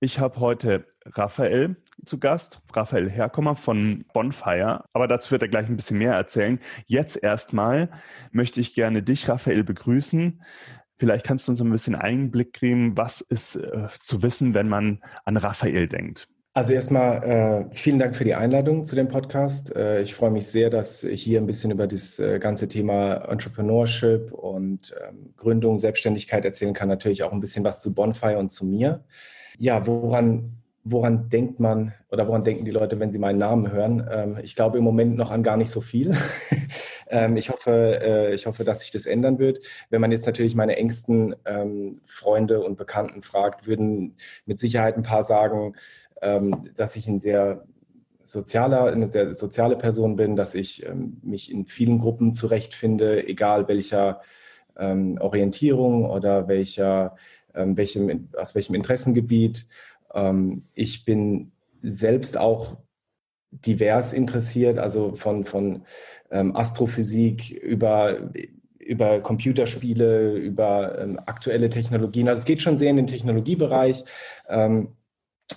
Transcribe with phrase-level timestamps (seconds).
[0.00, 1.74] Ich habe heute Raphael
[2.04, 6.60] zu Gast, Raphael Herkommer von Bonfire, aber dazu wird er gleich ein bisschen mehr erzählen.
[6.86, 7.90] Jetzt erstmal
[8.30, 10.40] möchte ich gerne dich, Raphael, begrüßen.
[10.98, 15.00] Vielleicht kannst du uns ein bisschen Einblick geben, was ist äh, zu wissen, wenn man
[15.24, 16.28] an Raphael denkt.
[16.54, 19.74] Also erstmal äh, vielen Dank für die Einladung zu dem Podcast.
[19.74, 23.16] Äh, ich freue mich sehr, dass ich hier ein bisschen über das äh, ganze Thema
[23.28, 26.88] Entrepreneurship und ähm, Gründung, Selbstständigkeit erzählen kann.
[26.88, 29.04] Natürlich auch ein bisschen was zu Bonfire und zu mir
[29.58, 34.08] ja, woran, woran denkt man oder woran denken die Leute, wenn sie meinen Namen hören?
[34.10, 36.16] Ähm, ich glaube im Moment noch an gar nicht so viel.
[37.08, 39.58] ähm, ich, hoffe, äh, ich hoffe, dass sich das ändern wird.
[39.90, 44.14] Wenn man jetzt natürlich meine engsten ähm, Freunde und Bekannten fragt, würden
[44.46, 45.74] mit Sicherheit ein paar sagen,
[46.74, 47.64] dass ich ein sehr
[48.24, 50.84] sozialer, eine sehr soziale Person bin, dass ich
[51.22, 54.20] mich in vielen Gruppen zurechtfinde, egal welcher
[54.74, 57.14] Orientierung oder welcher
[57.66, 59.66] welchem, aus welchem Interessengebiet.
[60.14, 62.76] Ähm, ich bin selbst auch
[63.50, 65.84] divers interessiert, also von, von
[66.30, 68.30] ähm, Astrophysik über,
[68.78, 72.28] über Computerspiele, über ähm, aktuelle Technologien.
[72.28, 74.04] Also es geht schon sehr in den Technologiebereich.
[74.48, 74.94] Ähm,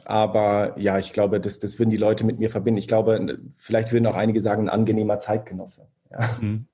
[0.05, 2.77] aber ja, ich glaube, das, das würden die Leute mit mir verbinden.
[2.77, 5.87] Ich glaube, vielleicht würden auch einige sagen, ein angenehmer Zeitgenosse.
[6.11, 6.29] Ja.
[6.39, 6.67] Mhm.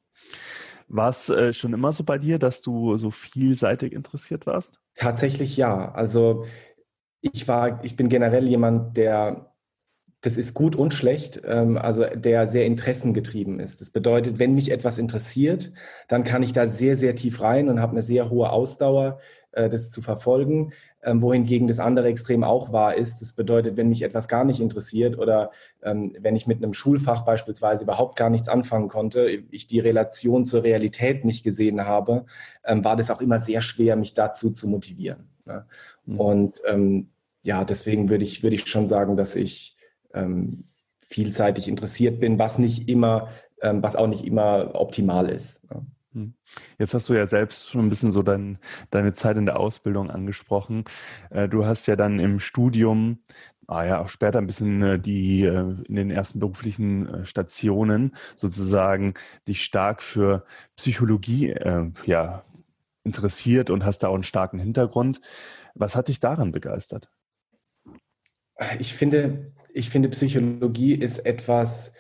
[0.88, 4.80] War es äh, schon immer so bei dir, dass du so vielseitig interessiert warst?
[4.96, 5.92] Tatsächlich ja.
[5.92, 6.46] Also
[7.22, 9.52] ich war, ich bin generell jemand, der
[10.22, 13.82] das ist gut und schlecht, ähm, also der sehr interessengetrieben ist.
[13.82, 15.72] Das bedeutet, wenn mich etwas interessiert,
[16.08, 19.20] dann kann ich da sehr, sehr tief rein und habe eine sehr hohe Ausdauer,
[19.52, 20.74] äh, das zu verfolgen.
[21.08, 23.22] Ähm, wohingegen das andere Extrem auch wahr ist.
[23.22, 25.52] Das bedeutet, wenn mich etwas gar nicht interessiert oder
[25.82, 30.46] ähm, wenn ich mit einem Schulfach beispielsweise überhaupt gar nichts anfangen konnte, ich die Relation
[30.46, 32.26] zur Realität nicht gesehen habe,
[32.66, 35.30] ähm, war das auch immer sehr schwer, mich dazu zu motivieren.
[35.46, 35.66] Ne?
[36.08, 36.20] Mhm.
[36.20, 37.10] Und ähm,
[37.42, 39.78] ja, deswegen würde ich, würde ich schon sagen, dass ich
[40.14, 40.66] ähm,
[40.98, 43.30] vielseitig interessiert bin, was nicht immer,
[43.62, 45.64] ähm, was auch nicht immer optimal ist.
[45.72, 45.86] Ne?
[46.18, 46.34] Hm.
[46.80, 48.58] Jetzt hast du ja selbst schon ein bisschen so dein,
[48.90, 50.86] deine Zeit in der Ausbildung angesprochen.
[51.30, 53.20] Äh, du hast ja dann im Studium,
[53.68, 59.14] ah ja, auch später ein bisschen äh, die äh, in den ersten beruflichen Stationen sozusagen
[59.48, 60.44] dich stark für
[60.76, 61.54] Psychologie
[62.06, 62.44] ja,
[63.04, 65.20] interessiert und hast da auch einen starken Hintergrund.
[65.76, 67.10] Was hat dich daran begeistert?
[68.80, 71.94] Ich finde, ich finde, Psychologie ist etwas,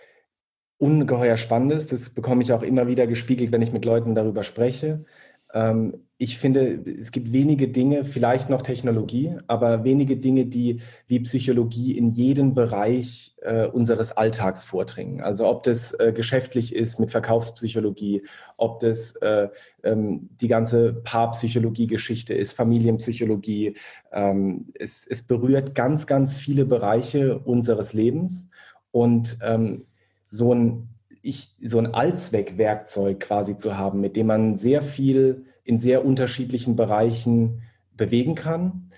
[0.77, 1.87] ungeheuer Spannendes.
[1.87, 5.05] Das bekomme ich auch immer wieder gespiegelt, wenn ich mit Leuten darüber spreche.
[5.53, 11.19] Ähm, ich finde, es gibt wenige Dinge, vielleicht noch Technologie, aber wenige Dinge, die wie
[11.19, 15.21] Psychologie in jeden Bereich äh, unseres Alltags vordringen.
[15.21, 18.23] Also ob das äh, geschäftlich ist mit Verkaufspsychologie,
[18.57, 19.49] ob das äh,
[19.83, 23.75] ähm, die ganze Paarpsychologie-Geschichte ist, Familienpsychologie.
[24.11, 28.49] Ähm, es, es, berührt ganz, ganz viele Bereiche unseres Lebens
[28.89, 29.85] und ähm,
[30.29, 30.89] so ein,
[31.21, 36.75] ich, so ein Allzweckwerkzeug quasi zu haben, mit dem man sehr viel in sehr unterschiedlichen
[36.75, 37.61] Bereichen
[37.95, 38.89] bewegen kann,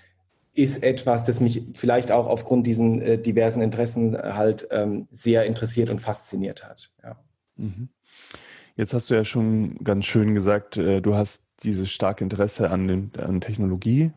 [0.54, 5.88] ist etwas, das mich vielleicht auch aufgrund diesen äh, diversen Interessen halt ähm, sehr interessiert
[5.90, 6.92] und fasziniert hat.
[7.02, 7.16] Ja.
[7.56, 7.88] Mhm.
[8.76, 12.88] Jetzt hast du ja schon ganz schön gesagt, äh, du hast dieses starke Interesse an,
[12.88, 14.12] den, an Technologie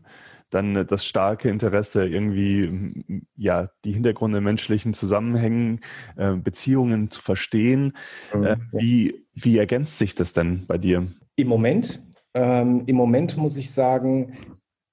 [0.54, 3.04] dann das starke Interesse, irgendwie
[3.36, 5.80] ja die Hintergründe menschlichen Zusammenhängen,
[6.16, 7.94] äh, Beziehungen zu verstehen.
[8.34, 8.44] Mhm.
[8.44, 11.08] Äh, wie, wie ergänzt sich das denn bei dir?
[11.36, 12.02] Im Moment,
[12.34, 14.34] ähm, im Moment muss ich sagen,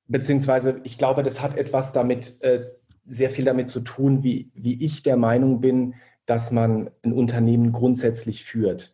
[0.07, 2.67] beziehungsweise ich glaube, das hat etwas damit, äh,
[3.07, 5.95] sehr viel damit zu tun, wie, wie ich der Meinung bin,
[6.27, 8.93] dass man ein Unternehmen grundsätzlich führt.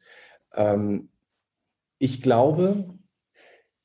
[0.54, 1.10] Ähm,
[1.98, 2.84] ich glaube,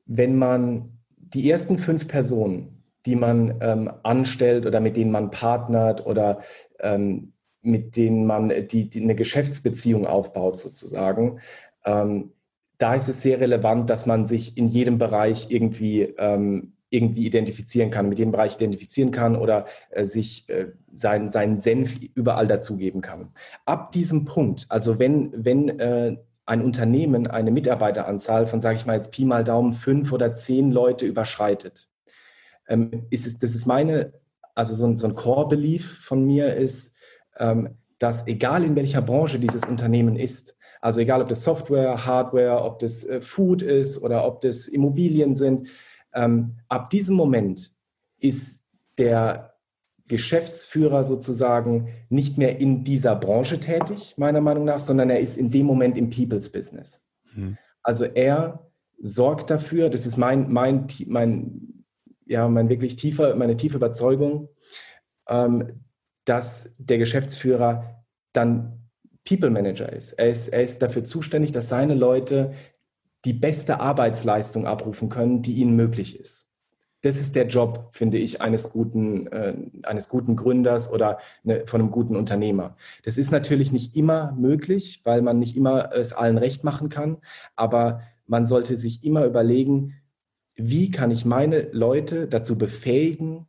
[0.06, 1.00] wenn man
[1.33, 2.68] die ersten fünf Personen,
[3.06, 6.44] die man ähm, anstellt oder mit denen man partnert oder
[6.80, 11.39] ähm, mit denen man die, die, eine Geschäftsbeziehung aufbaut sozusagen,
[11.86, 12.31] ähm,
[12.78, 17.89] da ist es sehr relevant, dass man sich in jedem Bereich irgendwie ähm, irgendwie identifizieren
[17.89, 23.01] kann, mit jedem Bereich identifizieren kann oder äh, sich äh, sein, seinen Senf überall dazugeben
[23.01, 23.30] kann.
[23.66, 26.18] Ab diesem Punkt, also wenn, wenn äh,
[26.51, 30.69] ein Unternehmen eine Mitarbeiteranzahl von, sage ich mal jetzt Pi mal Daumen, fünf oder zehn
[30.69, 31.88] Leute überschreitet,
[32.68, 34.12] ähm, ist es, das ist meine,
[34.53, 36.94] also so ein, so ein Core-Belief von mir ist,
[37.39, 42.62] ähm, dass egal in welcher Branche dieses Unternehmen ist, also egal ob das Software, Hardware,
[42.63, 45.69] ob das äh, Food ist oder ob das Immobilien sind,
[46.13, 47.71] ähm, ab diesem Moment
[48.19, 48.62] ist
[48.97, 49.50] der
[50.12, 55.50] Geschäftsführer sozusagen nicht mehr in dieser Branche tätig, meiner Meinung nach, sondern er ist in
[55.52, 57.06] dem Moment im People's Business.
[57.34, 57.58] Mhm.
[57.81, 58.69] Also er
[59.00, 61.86] sorgt dafür, das ist mein, mein, mein,
[62.25, 64.50] ja, mein wirklich tiefer, meine tiefe Überzeugung,
[65.30, 65.80] ähm,
[66.25, 68.04] dass der Geschäftsführer
[68.34, 68.90] dann
[69.24, 70.12] People Manager ist.
[70.14, 70.50] Er, ist.
[70.50, 72.54] er ist dafür zuständig, dass seine Leute
[73.24, 76.50] die beste Arbeitsleistung abrufen können, die ihnen möglich ist.
[77.01, 81.81] Das ist der Job, finde ich, eines guten, äh, eines guten Gründers oder ne, von
[81.81, 82.75] einem guten Unternehmer.
[83.03, 87.18] Das ist natürlich nicht immer möglich, weil man nicht immer es allen recht machen kann,
[87.56, 89.95] aber man sollte sich immer überlegen,
[90.56, 93.47] wie kann ich meine Leute dazu befähigen,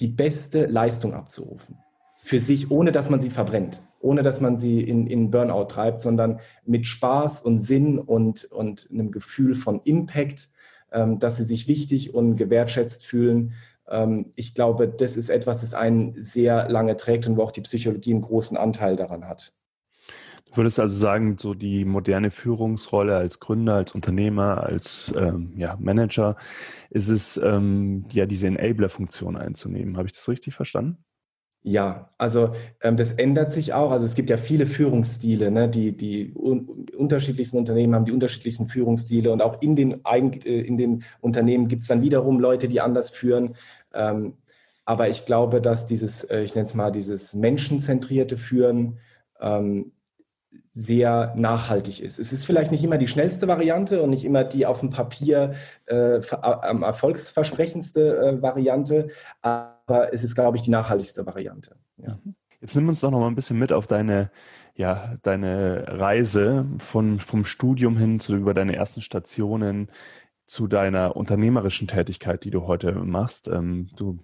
[0.00, 1.78] die beste Leistung abzurufen.
[2.18, 6.00] Für sich, ohne dass man sie verbrennt, ohne dass man sie in, in Burnout treibt,
[6.00, 10.50] sondern mit Spaß und Sinn und, und einem Gefühl von Impact,
[10.90, 13.54] dass sie sich wichtig und gewertschätzt fühlen.
[13.88, 17.60] Ähm, ich glaube, das ist etwas, das einen sehr lange trägt und wo auch die
[17.60, 19.52] Psychologie einen großen Anteil daran hat.
[20.46, 25.76] Du würdest also sagen, so die moderne Führungsrolle als Gründer, als Unternehmer, als ähm, ja,
[25.78, 26.36] Manager,
[26.90, 29.98] ist es ja diese Enabler-Funktion einzunehmen.
[29.98, 31.04] Habe ich das richtig verstanden?
[31.68, 33.90] Ja, also ähm, das ändert sich auch.
[33.90, 35.68] Also es gibt ja viele Führungsstile, ne?
[35.68, 40.60] die, die un unterschiedlichsten Unternehmen haben die unterschiedlichsten Führungsstile und auch in den, Eigen äh,
[40.60, 43.56] in den Unternehmen gibt es dann wiederum Leute, die anders führen.
[43.92, 44.34] Ähm,
[44.84, 49.00] aber ich glaube, dass dieses, äh, ich nenne es mal, dieses menschenzentrierte Führen
[49.40, 49.90] ähm,
[50.68, 52.18] sehr nachhaltig ist.
[52.18, 55.54] Es ist vielleicht nicht immer die schnellste Variante und nicht immer die auf dem Papier
[55.86, 59.08] äh, am erfolgsversprechendste äh, Variante,
[59.42, 61.76] aber es ist, glaube ich, die nachhaltigste Variante.
[61.96, 62.18] Ja.
[62.24, 62.34] Mhm.
[62.60, 64.30] Jetzt nimm uns doch noch mal ein bisschen mit auf deine,
[64.74, 69.90] ja, deine Reise von, vom Studium hin zu über deine ersten Stationen
[70.46, 73.48] zu deiner unternehmerischen Tätigkeit, die du heute machst.
[73.48, 74.18] Ähm, du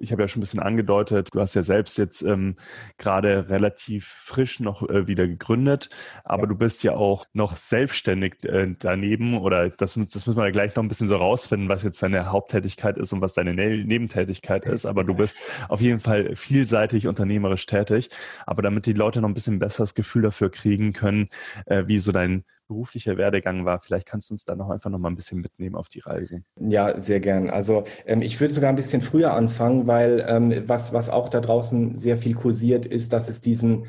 [0.00, 2.56] ich habe ja schon ein bisschen angedeutet, du hast ja selbst jetzt ähm,
[2.98, 5.88] gerade relativ frisch noch äh, wieder gegründet,
[6.24, 6.48] aber ja.
[6.48, 10.74] du bist ja auch noch selbstständig äh, daneben oder das, das müssen wir ja gleich
[10.74, 14.64] noch ein bisschen so rausfinden, was jetzt deine Haupttätigkeit ist und was deine ne Nebentätigkeit
[14.64, 15.36] ist, aber du bist
[15.68, 18.08] auf jeden Fall vielseitig unternehmerisch tätig.
[18.46, 21.28] Aber damit die Leute noch ein bisschen besseres Gefühl dafür kriegen können,
[21.66, 23.80] äh, wie so dein beruflicher Werdegang war.
[23.80, 26.42] Vielleicht kannst du uns da noch einfach noch mal ein bisschen mitnehmen auf die Reise.
[26.56, 27.50] Ja, sehr gern.
[27.50, 31.40] Also ähm, ich würde sogar ein bisschen früher anfangen, weil ähm, was, was auch da
[31.40, 33.88] draußen sehr viel kursiert, ist, dass es diesen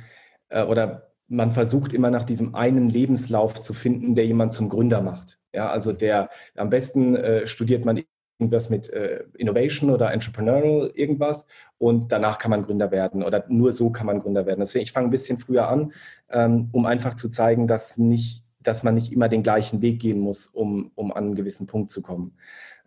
[0.50, 5.02] äh, oder man versucht immer nach diesem einen Lebenslauf zu finden, der jemand zum Gründer
[5.02, 5.40] macht.
[5.54, 8.02] Ja, also der am besten äh, studiert man
[8.40, 11.46] irgendwas mit äh, Innovation oder Entrepreneurial irgendwas
[11.78, 14.62] und danach kann man Gründer werden oder nur so kann man Gründer werden.
[14.62, 15.94] Deswegen, ich fange ein bisschen früher an,
[16.30, 20.20] ähm, um einfach zu zeigen, dass nicht dass man nicht immer den gleichen Weg gehen
[20.20, 22.36] muss, um, um an einen gewissen Punkt zu kommen.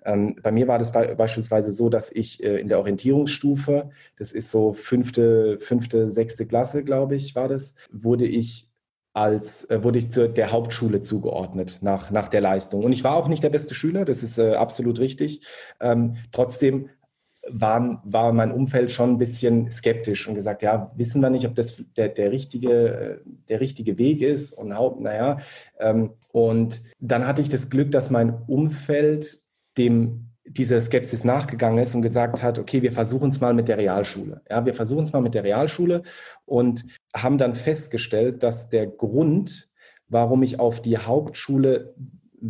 [0.04, 4.32] Ähm, bei mir war das be beispielsweise so, dass ich äh, in der Orientierungsstufe, das
[4.32, 8.68] ist so fünfte, fünfte, sechste Klasse, glaube ich, war das, wurde ich
[9.14, 12.84] als äh, wurde ich zur der Hauptschule zugeordnet nach, nach der Leistung.
[12.84, 15.40] Und ich war auch nicht der beste Schüler, das ist äh, absolut richtig.
[15.80, 16.90] Ähm, trotzdem
[17.48, 21.54] waren, war mein Umfeld schon ein bisschen skeptisch und gesagt, ja, wissen wir nicht, ob
[21.54, 24.68] das der, der, richtige, der richtige Weg ist und
[25.00, 25.38] naja.
[25.78, 29.44] Ähm, und dann hatte ich das Glück, dass mein Umfeld
[29.76, 33.78] dem dieser Skepsis nachgegangen ist und gesagt hat, okay, wir versuchen es mal mit der
[33.78, 34.42] Realschule.
[34.50, 36.02] Ja, wir versuchen es mal mit der Realschule
[36.44, 36.84] und
[37.16, 39.70] haben dann festgestellt, dass der Grund,
[40.10, 41.94] warum ich auf die Hauptschule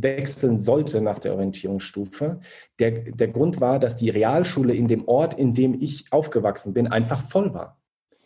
[0.02, 2.40] wechseln sollte nach der Orientierungsstufe.
[2.78, 6.88] Der, der Grund war, dass die Realschule in dem Ort, in dem ich aufgewachsen bin,
[6.88, 7.78] einfach voll war.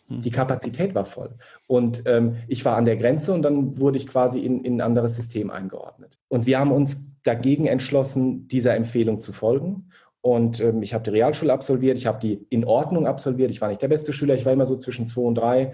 [0.07, 0.21] Hm.
[0.21, 1.35] Die Kapazität war voll.
[1.67, 4.81] Und ähm, ich war an der Grenze und dann wurde ich quasi in, in ein
[4.81, 6.17] anderes System eingeordnet.
[6.27, 9.91] Und wir haben uns dagegen entschlossen, dieser Empfehlung zu folgen.
[10.21, 13.51] Und ähm, ich habe die Realschule absolviert, ich habe die in Ordnung absolviert.
[13.51, 15.71] Ich war nicht der beste Schüler, ich war immer so zwischen zwei und drei.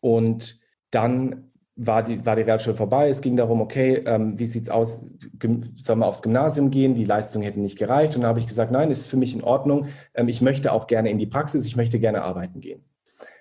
[0.00, 1.47] Und dann
[1.78, 3.08] war die, war die Realschule vorbei.
[3.08, 5.12] Es ging darum, okay, ähm, wie sieht's aus?
[5.76, 6.94] Sollen wir aufs Gymnasium gehen?
[6.94, 8.16] Die Leistung hätte nicht gereicht.
[8.16, 9.86] Und dann habe ich gesagt, nein, ist für mich in Ordnung.
[10.14, 11.66] Ähm, ich möchte auch gerne in die Praxis.
[11.66, 12.84] Ich möchte gerne arbeiten gehen.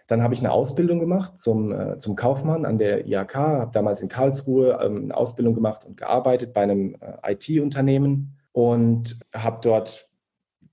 [0.06, 4.02] Dann habe ich eine Ausbildung gemacht zum, äh, zum Kaufmann an der IHK, habe damals
[4.02, 10.06] in Karlsruhe ähm, eine Ausbildung gemacht und gearbeitet bei einem äh, IT-Unternehmen und habe dort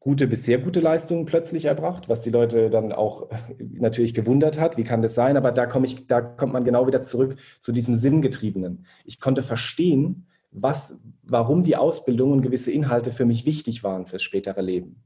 [0.05, 4.77] gute bis sehr gute Leistungen plötzlich erbracht, was die Leute dann auch natürlich gewundert hat.
[4.77, 5.39] Wie kann das sein?
[5.39, 8.85] Aber da komme ich, da kommt man genau wieder zurück zu diesem Sinngetriebenen.
[9.07, 14.23] Ich konnte verstehen, was, warum die Ausbildung und gewisse Inhalte für mich wichtig waren fürs
[14.23, 15.03] spätere Leben.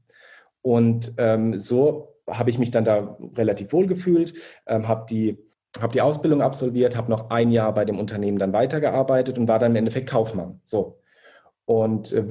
[0.61, 4.33] Und ähm, so habe ich mich dann da relativ wohl gefühlt,
[4.67, 5.37] ähm, habe die
[5.79, 9.59] habe die Ausbildung absolviert, habe noch ein Jahr bei dem Unternehmen dann weitergearbeitet und war
[9.59, 10.59] dann im Endeffekt Kaufmann.
[10.65, 10.99] So.
[11.65, 12.25] Und äh,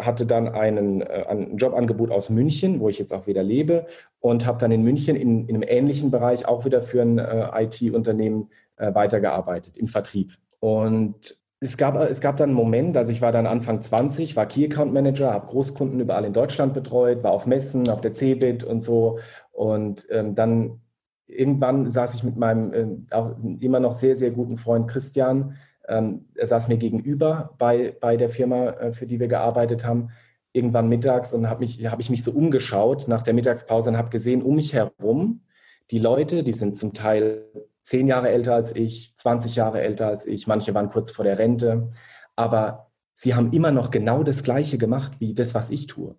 [0.00, 3.84] hatte dann einen, äh, ein Jobangebot aus München, wo ich jetzt auch wieder lebe,
[4.20, 7.64] und habe dann in München in, in, einem ähnlichen Bereich auch wieder für ein äh,
[7.64, 10.32] IT-Unternehmen äh, weitergearbeitet, im Vertrieb.
[10.60, 14.46] Und es gab, es gab dann einen Moment, also ich war dann Anfang 20, war
[14.46, 18.64] Key Account Manager, habe Großkunden überall in Deutschland betreut, war auf Messen, auf der CeBIT
[18.64, 19.18] und so.
[19.52, 20.80] Und ähm, dann
[21.26, 25.56] irgendwann saß ich mit meinem äh, auch immer noch sehr, sehr guten Freund Christian
[25.90, 30.10] ähm, er saß mir gegenüber bei, bei der Firma, äh, für die wir gearbeitet haben,
[30.52, 34.42] irgendwann mittags und habe hab ich mich so umgeschaut nach der Mittagspause und habe gesehen,
[34.42, 35.42] um mich herum,
[35.90, 37.44] die Leute, die sind zum Teil
[37.82, 41.38] zehn Jahre älter als ich, 20 Jahre älter als ich, manche waren kurz vor der
[41.38, 41.90] Rente,
[42.36, 46.14] aber sie haben immer noch genau das Gleiche gemacht wie das, was ich tue.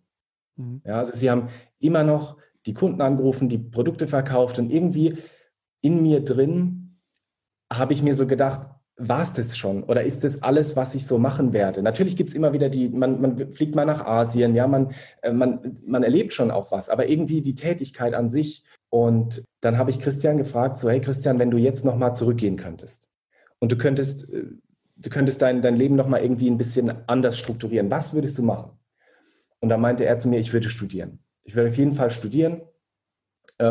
[0.57, 0.81] Mhm.
[0.85, 1.47] Ja, also sie haben
[1.79, 5.17] immer noch die Kunden angerufen, die Produkte verkauft und irgendwie
[5.81, 6.99] in mir drin
[7.71, 8.67] habe ich mir so gedacht,
[9.07, 9.83] war es das schon?
[9.83, 11.81] Oder ist das alles, was ich so machen werde?
[11.81, 15.31] Natürlich gibt es immer wieder die, man, man, fliegt mal nach Asien, ja, man, äh,
[15.31, 18.63] man, man erlebt schon auch was, aber irgendwie die Tätigkeit an sich.
[18.89, 23.09] Und dann habe ich Christian gefragt, so, hey Christian, wenn du jetzt nochmal zurückgehen könntest
[23.59, 24.45] und du könntest, äh,
[24.95, 28.71] du könntest dein, dein Leben nochmal irgendwie ein bisschen anders strukturieren, was würdest du machen?
[29.59, 31.19] Und da meinte er zu mir, ich würde studieren.
[31.43, 32.61] Ich würde auf jeden Fall studieren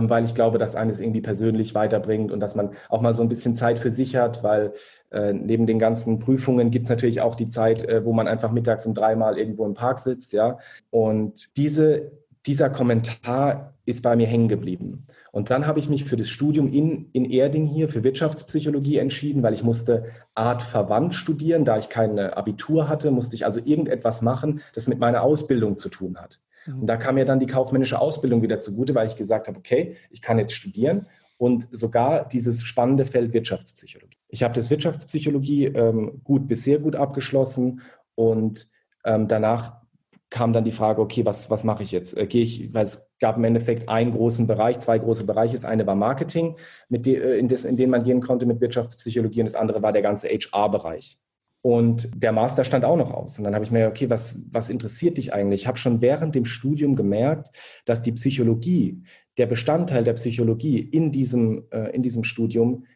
[0.02, 3.28] weil ich glaube, dass eines irgendwie persönlich weiterbringt und dass man auch mal so ein
[3.28, 4.73] bisschen Zeit für sich hat, weil
[5.11, 8.52] äh, neben den ganzen Prüfungen gibt es natürlich auch die Zeit, äh, wo man einfach
[8.52, 10.59] mittags um dreimal irgendwo im Park sitzt, ja.
[10.90, 12.12] Und diese,
[12.47, 15.06] dieser Kommentar ist bei mir hängen geblieben.
[15.32, 19.42] Und dann habe ich mich für das Studium in, in Erding hier für Wirtschaftspsychologie entschieden,
[19.42, 21.64] weil ich musste Art verwandt studieren.
[21.64, 25.88] Da ich kein Abitur hatte, musste ich also irgendetwas machen, das mit meiner Ausbildung zu
[25.88, 26.40] tun hat.
[26.67, 29.97] Und da kam mir dann die kaufmännische Ausbildung wieder zugute, weil ich gesagt habe, okay,
[30.11, 31.07] ich kann jetzt studieren
[31.38, 34.19] und sogar dieses spannende Feld Wirtschaftspsychologie.
[34.29, 37.81] Ich habe das Wirtschaftspsychologie ähm, gut bis sehr gut abgeschlossen
[38.14, 38.69] und
[39.05, 39.81] ähm, danach
[40.29, 42.17] kam dann die Frage, okay, was, was mache ich jetzt?
[42.17, 45.57] Äh, Gehe ich, weil es gab im Endeffekt einen großen Bereich, zwei große Bereiche.
[45.57, 46.57] Das eine war Marketing,
[46.88, 49.83] mit de, äh, in, das, in den man gehen konnte mit Wirtschaftspsychologie und das andere
[49.83, 51.19] war der ganze HR-Bereich.
[51.62, 53.38] Und der Master stand auch noch aus.
[53.38, 55.62] Und dann habe ich mir, okay, was, was interessiert dich eigentlich?
[55.62, 57.50] Ich habe schon während dem Studium gemerkt,
[57.85, 59.02] dass die Psychologie,
[59.37, 62.87] der Bestandteil der Psychologie in diesem, äh, in diesem Studium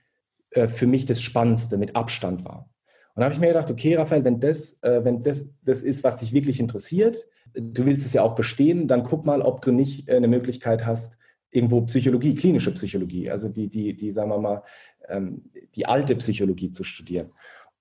[0.50, 2.70] äh, für mich das Spannendste mit Abstand war.
[3.14, 6.02] Und da habe ich mir gedacht, okay, Raphael, wenn das, äh, wenn das das ist,
[6.02, 9.72] was dich wirklich interessiert, du willst es ja auch bestehen, dann guck mal, ob du
[9.72, 11.16] nicht äh, eine Möglichkeit hast,
[11.50, 14.62] irgendwo Psychologie, klinische Psychologie, also die, die, die sagen wir mal,
[15.08, 15.44] ähm,
[15.76, 17.30] die alte Psychologie zu studieren.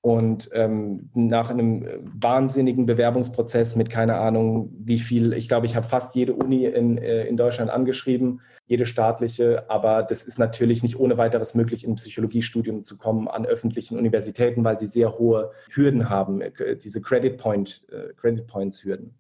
[0.05, 5.87] Und ähm, nach einem wahnsinnigen Bewerbungsprozess mit keine Ahnung, wie viel, ich glaube, ich habe
[5.87, 10.99] fast jede Uni in, äh, in Deutschland angeschrieben, jede staatliche, aber das ist natürlich nicht
[10.99, 15.51] ohne weiteres möglich, in ein Psychologiestudium zu kommen an öffentlichen Universitäten, weil sie sehr hohe
[15.71, 19.15] Hürden haben, äh, diese Credit, Point, äh, Credit Points Hürden.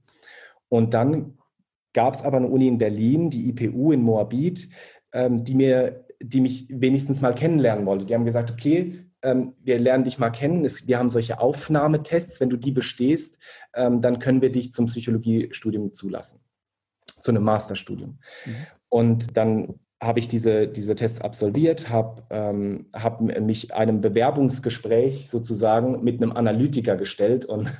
[0.67, 1.37] Und dann
[1.93, 4.67] gab es aber eine Uni in Berlin, die IPU in Moabit,
[5.13, 8.05] ähm, die mir, die mich wenigstens mal kennenlernen wollte.
[8.05, 8.91] Die haben gesagt, okay,
[9.23, 10.63] ähm, wir lernen dich mal kennen.
[10.63, 12.39] wir haben solche Aufnahmetests.
[12.39, 13.39] Wenn du die bestehst,
[13.73, 16.41] ähm, dann können wir dich zum Psychologiestudium zulassen,
[17.19, 18.19] zu einem Masterstudium.
[18.45, 18.55] Mhm.
[18.89, 26.03] Und dann habe ich diese, diese Tests absolviert, habe ähm, hab mich einem Bewerbungsgespräch sozusagen
[26.03, 27.45] mit einem Analytiker gestellt.
[27.45, 27.71] Und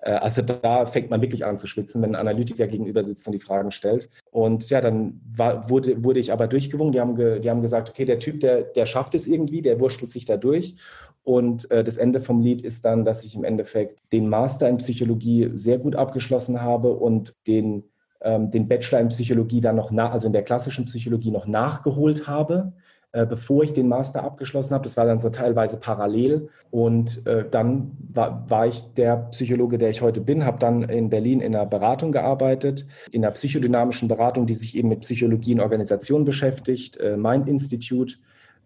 [0.00, 3.32] äh, also da fängt man wirklich an zu schwitzen, wenn ein Analytiker gegenüber sitzt und
[3.32, 4.08] die Fragen stellt.
[4.30, 6.92] Und ja, dann war, wurde, wurde ich aber durchgewungen.
[6.92, 9.80] Die haben, ge, die haben gesagt, okay, der Typ, der, der schafft es irgendwie, der
[9.80, 10.76] wurschtelt sich da durch.
[11.24, 14.76] Und äh, das Ende vom Lied ist dann, dass ich im Endeffekt den Master in
[14.76, 17.84] Psychologie sehr gut abgeschlossen habe und den
[18.24, 22.72] den Bachelor in Psychologie dann noch, nach, also in der klassischen Psychologie noch nachgeholt habe,
[23.14, 24.82] äh, bevor ich den Master abgeschlossen habe.
[24.82, 26.48] Das war dann so teilweise parallel.
[26.72, 31.10] Und äh, dann war, war ich der Psychologe, der ich heute bin, habe dann in
[31.10, 35.60] Berlin in einer Beratung gearbeitet, in einer psychodynamischen Beratung, die sich eben mit Psychologie und
[35.60, 36.96] Organisation beschäftigt.
[36.96, 38.16] Äh, Mind Institute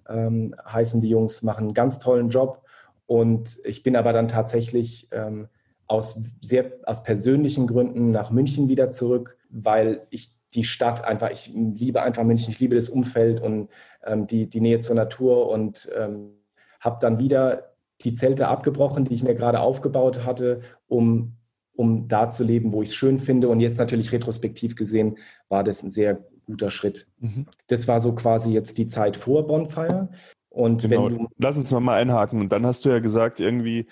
[0.09, 2.63] ähm, heißen die Jungs, machen einen ganz tollen Job.
[3.07, 5.49] Und ich bin aber dann tatsächlich ähm,
[5.89, 11.51] aus sehr aus persönlichen Gründen nach München wieder zurück, weil ich die Stadt einfach, ich
[11.53, 13.69] liebe einfach München, ich liebe das Umfeld und
[14.05, 16.31] ähm, die, die Nähe zur Natur und ähm,
[16.81, 21.35] habe dann wieder die Zelte abgebrochen, die ich mir gerade aufgebaut hatte, um,
[21.75, 23.49] um da zu leben, wo ich es schön finde.
[23.49, 25.19] Und jetzt natürlich retrospektiv gesehen
[25.49, 27.09] war das ein sehr guter Schritt.
[27.19, 27.47] Mhm.
[27.67, 30.09] Das war so quasi jetzt die Zeit vor Bonfire.
[30.51, 31.07] Und genau.
[31.07, 32.41] wenn du Lass uns mal einhaken.
[32.41, 33.87] Und dann hast du ja gesagt, irgendwie,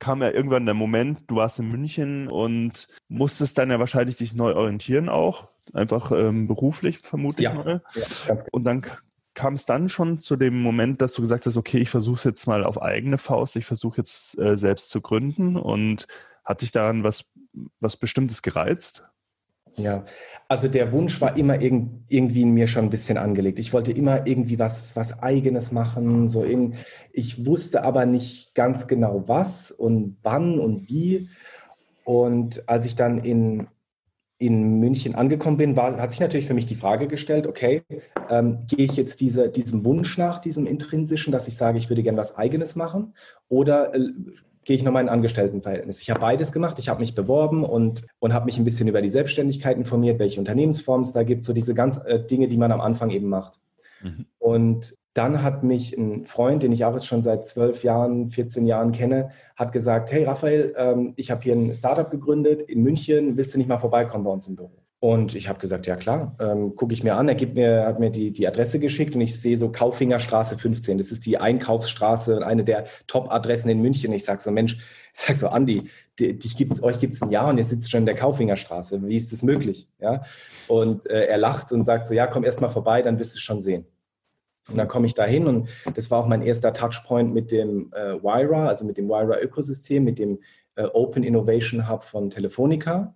[0.00, 4.34] kam ja irgendwann der Moment, du warst in München und musstest dann ja wahrscheinlich dich
[4.34, 7.82] neu orientieren auch, einfach ähm, beruflich vermutlich ja, mal.
[8.26, 8.84] Ja, und dann
[9.34, 12.24] kam es dann schon zu dem Moment, dass du gesagt hast, okay, ich versuche es
[12.24, 16.06] jetzt mal auf eigene Faust, ich versuche jetzt äh, selbst zu gründen und
[16.44, 17.30] hat dich daran was,
[17.78, 19.04] was Bestimmtes gereizt?
[19.82, 20.04] Ja,
[20.48, 23.58] also der Wunsch war immer irg irgendwie in mir schon ein bisschen angelegt.
[23.58, 26.28] Ich wollte immer irgendwie was, was Eigenes machen.
[26.28, 26.74] So in,
[27.12, 31.28] ich wusste aber nicht ganz genau was und wann und wie.
[32.04, 33.68] Und als ich dann in,
[34.38, 37.82] in München angekommen bin, war, hat sich natürlich für mich die Frage gestellt, okay,
[38.28, 42.02] ähm, gehe ich jetzt diese, diesem Wunsch nach, diesem intrinsischen, dass ich sage, ich würde
[42.02, 43.14] gerne was Eigenes machen?
[43.48, 44.08] Oder äh,
[44.70, 46.00] gehe ich nochmal in Angestelltenverhältnis.
[46.00, 46.78] Ich habe beides gemacht.
[46.78, 50.38] Ich habe mich beworben und, und habe mich ein bisschen über die Selbstständigkeit informiert, welche
[50.38, 53.58] Unternehmensformen es da gibt, so diese ganz äh, Dinge, die man am Anfang eben macht.
[54.00, 54.26] Mhm.
[54.38, 58.64] Und dann hat mich ein Freund, den ich auch jetzt schon seit zwölf Jahren, 14
[58.64, 63.36] Jahren kenne, hat gesagt, hey Raphael, ähm, ich habe hier ein Startup gegründet in München,
[63.36, 64.79] willst du nicht mal vorbeikommen bei uns im Büro?
[65.02, 67.26] Und ich habe gesagt, ja klar, ähm, gucke ich mir an.
[67.26, 70.98] Er gibt mir, hat mir die, die Adresse geschickt und ich sehe so Kaufingerstraße 15.
[70.98, 74.12] Das ist die Einkaufsstraße eine der Top-Adressen in München.
[74.12, 74.74] Ich sage so, Mensch,
[75.14, 75.88] ich sage so, Andi,
[76.18, 79.02] die gibt's, euch gibt es ein Jahr und ihr sitzt schon in der Kaufingerstraße.
[79.08, 79.88] Wie ist das möglich?
[80.00, 80.22] Ja?
[80.68, 83.38] Und äh, er lacht und sagt so, ja, komm erst mal vorbei, dann wirst du
[83.38, 83.86] es schon sehen.
[84.68, 87.90] Und dann komme ich da hin und das war auch mein erster Touchpoint mit dem
[87.94, 90.40] äh, Wyra, also mit dem Wyra-Ökosystem, mit dem
[90.74, 93.14] äh, Open Innovation Hub von Telefonica.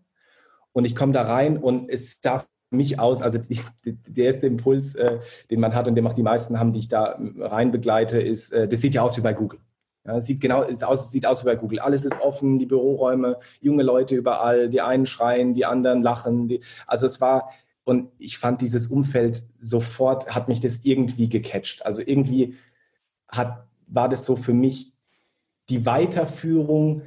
[0.75, 4.97] Und ich komme da rein und es sah mich aus, also die, der erste Impuls,
[4.97, 8.21] äh, den man hat und den auch die meisten haben, die ich da rein begleite,
[8.21, 9.61] ist, äh, das sieht ja aus wie bei Google.
[10.05, 11.79] Ja, sieht genau, ist aus, sieht aus wie bei Google.
[11.79, 16.49] Alles ist offen, die Büroräume, junge Leute überall, die einen schreien, die anderen lachen.
[16.49, 17.51] Die, also es war,
[17.85, 21.87] und ich fand dieses Umfeld sofort, hat mich das irgendwie gecatcht.
[21.87, 22.57] Also irgendwie
[23.29, 24.91] hat, war das so für mich
[25.71, 27.03] die Weiterführung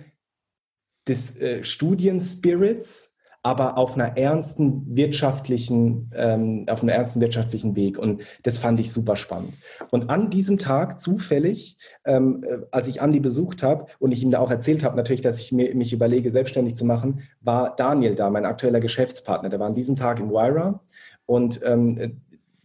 [1.07, 3.13] des äh, Studienspirits,
[3.47, 7.97] aber auf einer ernsten wirtschaftlichen, ähm, auf einem ernsten wirtschaftlichen Weg.
[7.97, 9.53] Und das fand ich super spannend.
[9.89, 14.31] Und an diesem Tag zufällig, ähm, äh, als ich Andi besucht habe und ich ihm
[14.31, 18.15] da auch erzählt habe, natürlich, dass ich mir, mich überlege, selbstständig zu machen, war Daniel
[18.15, 19.47] da, mein aktueller Geschäftspartner.
[19.47, 20.81] Der war an diesem Tag in Wyra
[21.25, 21.97] und ähm,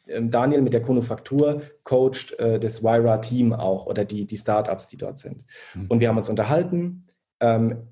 [0.07, 4.97] äh, Daniel mit der Konufaktur coacht äh, das Wyra-Team auch oder die, die Startups, die
[4.97, 5.45] dort sind.
[5.77, 5.87] Mhm.
[5.87, 7.07] Und wir haben uns unterhalten.
[7.39, 7.92] Ähm,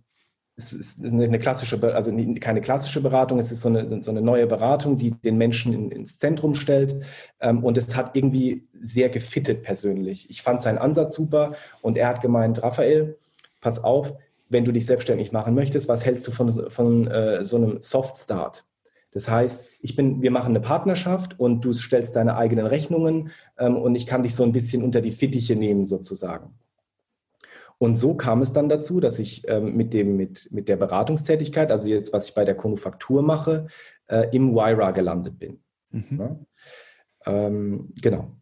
[0.61, 4.47] es ist eine klassische, also keine klassische Beratung, es ist so eine, so eine neue
[4.47, 7.03] Beratung, die den Menschen in, ins Zentrum stellt.
[7.41, 10.29] Ähm, und es hat irgendwie sehr gefittet persönlich.
[10.31, 13.17] Ich fand seinen Ansatz super und er hat gemeint, Raphael,
[13.61, 14.13] pass auf,
[14.49, 18.17] wenn du dich selbstständig machen möchtest, was hältst du von, von äh, so einem Soft
[18.17, 18.65] Start?
[19.13, 23.77] Das heißt, ich bin, wir machen eine Partnerschaft und du stellst deine eigenen Rechnungen ähm,
[23.77, 26.55] und ich kann dich so ein bisschen unter die Fittiche nehmen sozusagen.
[27.83, 31.71] Und so kam es dann dazu, dass ich ähm, mit, dem, mit, mit der Beratungstätigkeit,
[31.73, 33.69] also jetzt, was ich bei der Konufaktur mache,
[34.07, 35.63] äh, im Wyra gelandet bin.
[35.91, 36.19] Mhm.
[36.19, 36.37] Ja?
[37.25, 38.37] Ähm, genau.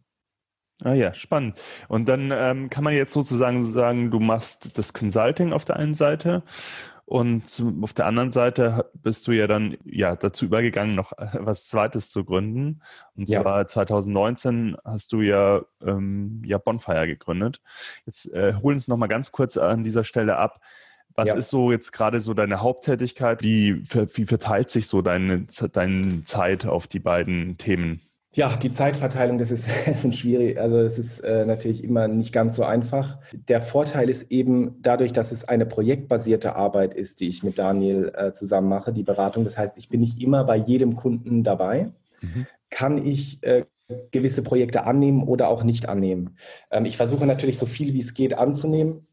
[0.83, 1.61] Ah ja, spannend.
[1.87, 5.93] Und dann ähm, kann man jetzt sozusagen sagen, du machst das Consulting auf der einen
[5.93, 6.43] Seite
[7.09, 11.67] und auf der anderen Seite bist du ja dann ja dazu übergegangen, noch äh, was
[11.67, 12.83] Zweites zu gründen.
[13.15, 13.41] Und ja.
[13.41, 17.61] zwar 2019 hast du ja, ähm, ja Bonfire gegründet.
[18.05, 20.61] Jetzt äh, hol uns noch mal ganz kurz an dieser Stelle ab.
[21.15, 21.35] Was ja.
[21.35, 23.41] ist so jetzt gerade so deine Haupttätigkeit?
[23.41, 28.01] Wie, wie verteilt sich so deine, deine Zeit auf die beiden Themen?
[28.39, 29.67] Ja, die Zeitverteilung, das ist,
[30.15, 30.57] schwierig.
[30.57, 33.17] Also es ist äh, natürlich immer nicht ganz so einfach.
[33.49, 38.13] Der Vorteil ist eben dadurch, dass es eine projektbasierte Arbeit ist, die ich mit Daniel
[38.15, 39.43] äh, zusammen mache, die Beratung.
[39.43, 41.91] Das heißt, ich bin nicht immer bei jedem Kunden dabei.
[42.21, 42.47] Mhm.
[42.69, 43.65] Kann ich äh,
[44.11, 46.37] gewisse Projekte annehmen oder auch nicht annehmen.
[46.71, 49.05] Ähm, ich versuche natürlich so viel wie es geht anzunehmen.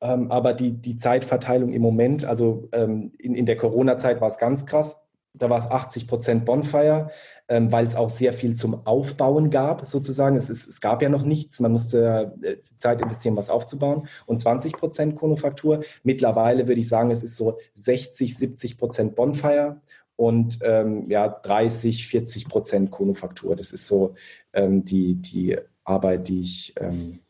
[0.00, 4.38] Ähm, aber die, die Zeitverteilung im Moment, also ähm, in, in der Corona-Zeit war es
[4.38, 5.02] ganz krass
[5.38, 7.10] da war es 80 Prozent Bonfire,
[7.48, 10.36] ähm, weil es auch sehr viel zum Aufbauen gab, sozusagen.
[10.36, 14.08] Es, ist, es gab ja noch nichts, man musste äh, Zeit investieren, was aufzubauen.
[14.26, 15.82] Und 20 Prozent Konufaktur.
[16.02, 19.80] Mittlerweile würde ich sagen, es ist so 60, 70 Prozent Bonfire
[20.16, 23.54] und ähm, ja, 30, 40 Prozent Konufaktur.
[23.54, 24.14] Das ist so
[24.52, 27.20] ähm, die, die Arbeit, die ich, ähm,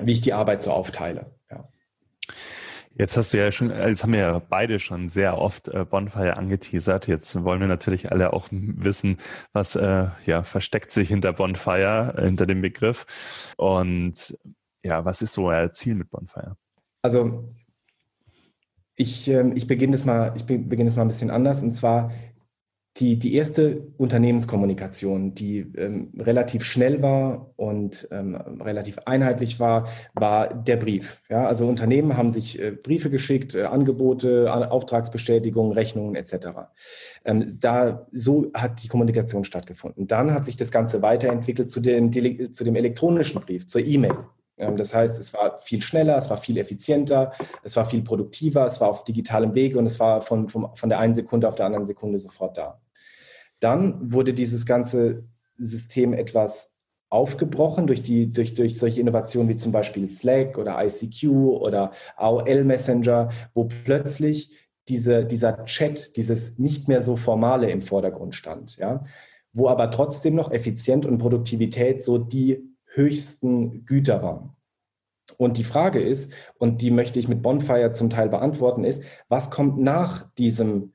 [0.00, 1.26] wie ich die Arbeit so aufteile.
[2.94, 6.36] Jetzt hast du ja schon, jetzt haben wir ja beide schon sehr oft äh, Bonfire
[6.36, 7.06] angeteasert.
[7.06, 9.16] Jetzt wollen wir natürlich alle auch wissen,
[9.52, 13.54] was äh, ja versteckt sich hinter Bonfire, äh, hinter dem Begriff.
[13.56, 14.36] Und
[14.82, 16.56] ja, was ist so euer Ziel mit Bonfire?
[17.02, 17.44] Also
[18.96, 21.62] ich, ähm, ich beginne das mal, ich beginne das mal ein bisschen anders.
[21.62, 22.12] Und zwar
[22.98, 30.52] die, die erste Unternehmenskommunikation, die ähm, relativ schnell war und ähm, relativ einheitlich war, war
[30.52, 31.18] der Brief.
[31.30, 36.34] Ja, also Unternehmen haben sich äh, Briefe geschickt, äh, Angebote, Auftragsbestätigungen, Rechnungen etc.
[37.24, 40.06] Ähm, da so hat die Kommunikation stattgefunden.
[40.06, 42.12] Dann hat sich das Ganze weiterentwickelt zu dem,
[42.52, 44.16] zu dem elektronischen Brief, zur E-Mail.
[44.62, 48.64] Ähm, das heißt, es war viel schneller, es war viel effizienter, es war viel produktiver,
[48.64, 51.56] es war auf digitalem Wege und es war von, von, von der einen Sekunde auf
[51.56, 52.76] der anderen Sekunde sofort da.
[53.60, 55.24] Dann wurde dieses ganze
[55.56, 56.68] System etwas
[57.10, 62.64] aufgebrochen durch, die, durch, durch solche Innovationen wie zum Beispiel Slack oder ICQ oder AOL
[62.64, 64.50] Messenger, wo plötzlich
[64.88, 68.78] diese, dieser Chat, dieses nicht mehr so formale im Vordergrund stand.
[68.78, 69.04] Ja?
[69.52, 74.56] Wo aber trotzdem noch Effizienz und Produktivität so die höchsten Güter waren.
[75.36, 79.50] Und die Frage ist, und die möchte ich mit Bonfire zum Teil beantworten, ist, was
[79.50, 80.92] kommt nach diesem,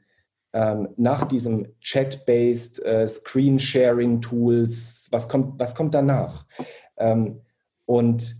[0.54, 6.46] ähm, nach diesem Chat-based äh, Screen-Sharing-Tools, was kommt, was kommt danach?
[6.98, 7.42] Ähm,
[7.86, 8.36] und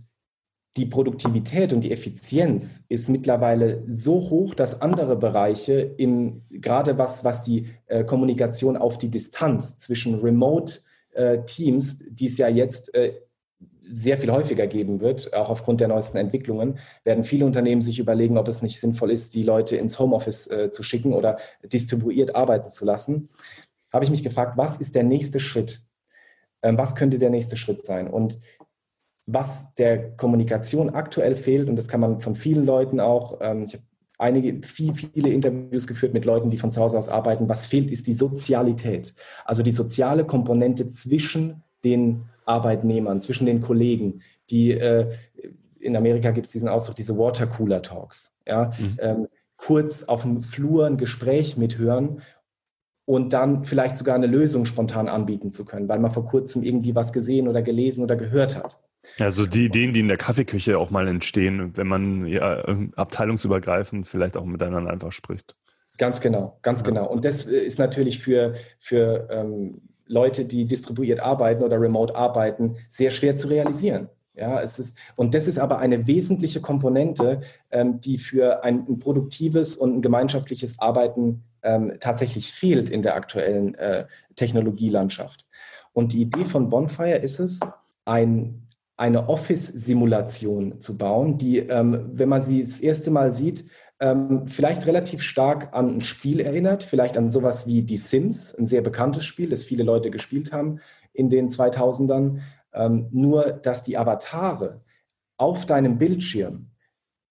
[0.76, 7.24] die Produktivität und die Effizienz ist mittlerweile so hoch, dass andere Bereiche, im, gerade was,
[7.24, 13.14] was die äh, Kommunikation auf die Distanz zwischen Remote-Teams, äh, die es ja jetzt äh,
[13.90, 18.38] sehr viel häufiger geben wird, auch aufgrund der neuesten Entwicklungen, werden viele Unternehmen sich überlegen,
[18.38, 22.70] ob es nicht sinnvoll ist, die Leute ins Homeoffice äh, zu schicken oder distribuiert arbeiten
[22.70, 23.28] zu lassen.
[23.92, 25.80] Habe ich mich gefragt, was ist der nächste Schritt?
[26.62, 28.08] Ähm, was könnte der nächste Schritt sein?
[28.08, 28.38] Und
[29.26, 33.74] was der Kommunikation aktuell fehlt, und das kann man von vielen Leuten auch, ähm, ich
[33.74, 33.84] habe
[34.18, 37.90] einige, viel, viele Interviews geführt mit Leuten, die von zu Hause aus arbeiten, was fehlt,
[37.90, 39.14] ist die Sozialität.
[39.44, 45.12] Also die soziale Komponente zwischen den Arbeitnehmern, zwischen den Kollegen, die äh,
[45.80, 48.34] in Amerika gibt es diesen Ausdruck, diese Watercooler Talks.
[48.46, 48.72] Ja?
[48.78, 48.96] Mhm.
[49.00, 52.22] Ähm, kurz auf dem Flur ein Gespräch mithören
[53.04, 56.94] und dann vielleicht sogar eine Lösung spontan anbieten zu können, weil man vor kurzem irgendwie
[56.94, 58.78] was gesehen oder gelesen oder gehört hat.
[59.18, 62.64] Also die Ideen, die in der Kaffeeküche auch mal entstehen, wenn man ja
[62.96, 65.56] abteilungsübergreifend vielleicht auch miteinander einfach spricht.
[65.96, 67.08] Ganz genau, ganz genau.
[67.08, 73.10] Und das ist natürlich für, für ähm, Leute, die distribuiert arbeiten oder remote arbeiten, sehr
[73.10, 74.08] schwer zu realisieren.
[74.34, 77.40] Ja, es ist, und das ist aber eine wesentliche Komponente,
[77.72, 83.16] ähm, die für ein, ein, produktives und ein gemeinschaftliches Arbeiten ähm, tatsächlich fehlt in der
[83.16, 85.44] aktuellen äh, Technologielandschaft.
[85.92, 87.58] Und die Idee von Bonfire ist es,
[88.04, 93.64] ein, eine Office-Simulation zu bauen, die, ähm, wenn man sie das erste Mal sieht,
[94.00, 98.66] ähm, vielleicht relativ stark an ein Spiel erinnert, vielleicht an sowas wie Die Sims, ein
[98.66, 100.80] sehr bekanntes Spiel, das viele Leute gespielt haben
[101.12, 102.40] in den 2000ern.
[102.72, 104.80] Ähm, nur, dass die Avatare
[105.36, 106.70] auf deinem Bildschirm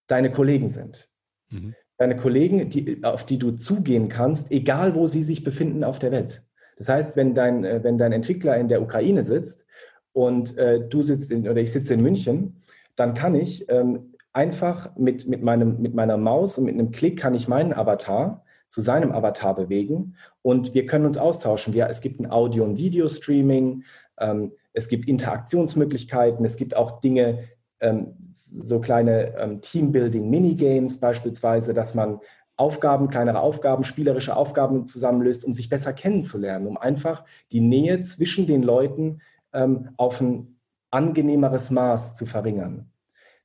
[0.08, 1.10] deine Kollegen sind.
[1.49, 1.75] Mhm.
[1.97, 6.12] Deine Kollegen, die, auf die du zugehen kannst, egal wo sie sich befinden auf der
[6.12, 6.43] Welt.
[6.77, 9.65] Das heißt, wenn dein, äh, wenn dein Entwickler in der Ukraine sitzt
[10.13, 12.62] und äh, du sitzt in, oder ich sitze in München,
[12.95, 17.19] dann kann ich ähm, einfach mit, mit, meinem, mit meiner Maus und mit einem Klick
[17.19, 21.73] kann ich meinen Avatar zu seinem Avatar bewegen und wir können uns austauschen.
[21.73, 23.84] Wir, es gibt ein Audio- und Video-Streaming,
[24.19, 27.45] ähm, es gibt Interaktionsmöglichkeiten, es gibt auch Dinge,
[27.80, 32.19] ähm, so kleine ähm, Teambuilding-Minigames beispielsweise, dass man
[32.58, 38.45] Aufgaben, kleinere Aufgaben, spielerische Aufgaben zusammenlöst, um sich besser kennenzulernen, um einfach die Nähe zwischen
[38.45, 39.19] den Leuten
[39.52, 40.60] ähm, auf ein
[40.91, 42.91] angenehmeres Maß zu verringern.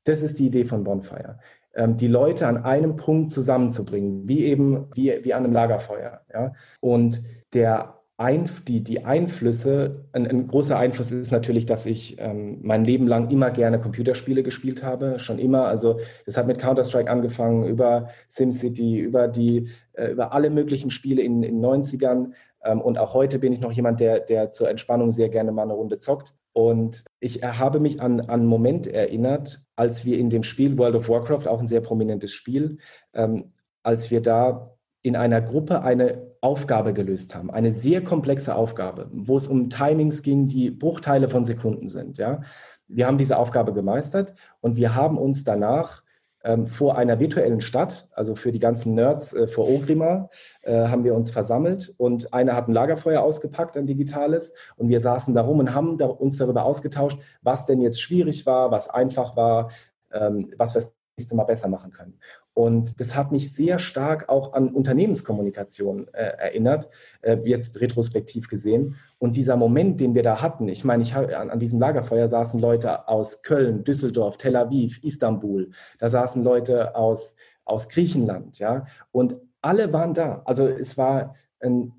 [0.04, 1.38] Das ist die Idee von Bonfire.
[1.74, 6.20] Ähm, die Leute an einem Punkt zusammenzubringen, wie eben wie, wie an einem Lagerfeuer.
[6.32, 6.52] Ja?
[6.80, 7.22] Und
[7.54, 12.84] der Einf die, die Einflüsse, ein, ein, großer Einfluss ist natürlich, dass ich ähm, mein
[12.84, 15.66] Leben lang immer gerne Computerspiele gespielt habe, schon immer.
[15.66, 21.22] Also das hat mit Counter-Strike angefangen, über SimCity, über die, äh, über alle möglichen Spiele
[21.22, 22.32] in den 90ern.
[22.64, 25.62] Ähm, und auch heute bin ich noch jemand, der, der zur Entspannung sehr gerne mal
[25.62, 26.32] eine Runde zockt.
[26.52, 30.94] Und ich habe mich an, an einen Moment erinnert, als wir in dem Spiel World
[30.96, 32.78] of Warcraft, auch ein sehr prominentes Spiel,
[33.14, 34.70] ähm, als wir da
[35.02, 40.22] in einer Gruppe eine Aufgabe gelöst haben, eine sehr komplexe Aufgabe, wo es um Timings
[40.22, 42.18] ging, die Bruchteile von Sekunden sind.
[42.18, 42.42] Ja?
[42.86, 46.02] Wir haben diese Aufgabe gemeistert und wir haben uns danach
[46.44, 50.28] ähm, vor einer virtuellen Stadt, also für die ganzen Nerds äh, vor Ogrima,
[50.62, 55.00] äh, haben wir uns versammelt und einer hat ein Lagerfeuer ausgepackt, ein digitales, und wir
[55.00, 58.88] saßen da rum und haben da, uns darüber ausgetauscht, was denn jetzt schwierig war, was
[58.88, 59.70] einfach war,
[60.12, 60.82] ähm, was wir
[61.16, 62.18] nächste Mal besser machen können.
[62.54, 66.88] Und das hat mich sehr stark auch an Unternehmenskommunikation äh, erinnert,
[67.22, 68.96] äh, jetzt retrospektiv gesehen.
[69.18, 72.60] Und dieser Moment, den wir da hatten, ich meine, ich an, an diesem Lagerfeuer saßen
[72.60, 79.38] Leute aus Köln, Düsseldorf, Tel Aviv, Istanbul, da saßen Leute aus, aus Griechenland, ja, und
[79.60, 80.42] alle waren da.
[80.44, 81.92] Also es war ein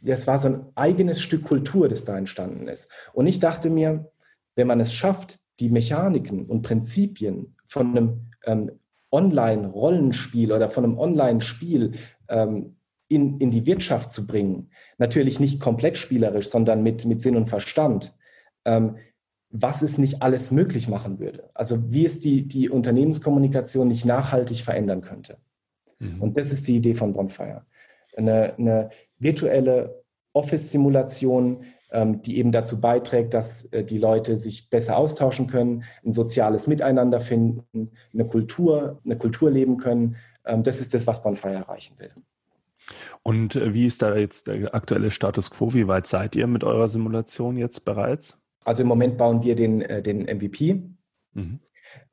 [0.00, 2.90] das war so ein eigenes Stück Kultur, das da entstanden ist.
[3.12, 4.10] Und ich dachte mir,
[4.54, 8.72] wenn man es schafft, die Mechaniken und Prinzipien von einem ähm,
[9.12, 11.92] Online-Rollenspiel oder von einem Online-Spiel
[12.28, 12.76] ähm,
[13.08, 17.48] in, in die Wirtschaft zu bringen, natürlich nicht komplett spielerisch, sondern mit, mit Sinn und
[17.48, 18.14] Verstand,
[18.64, 18.96] ähm,
[19.50, 21.50] was es nicht alles möglich machen würde.
[21.54, 25.38] Also wie es die, die Unternehmenskommunikation nicht nachhaltig verändern könnte.
[26.00, 26.20] Mhm.
[26.20, 27.62] Und das ist die Idee von Bonfire.
[28.14, 30.02] Eine, eine virtuelle
[30.34, 31.64] Office-Simulation,
[32.22, 37.20] die eben dazu beiträgt, dass äh, die Leute sich besser austauschen können, ein soziales Miteinander
[37.20, 40.16] finden, eine Kultur, eine Kultur leben können.
[40.44, 42.10] Ähm, das ist das, was Bonfire erreichen will.
[43.22, 45.72] Und äh, wie ist da jetzt der aktuelle Status quo?
[45.74, 48.38] Wie weit seid ihr mit eurer Simulation jetzt bereits?
[48.64, 50.82] Also im Moment bauen wir den, äh, den MVP.
[51.34, 51.60] Mhm.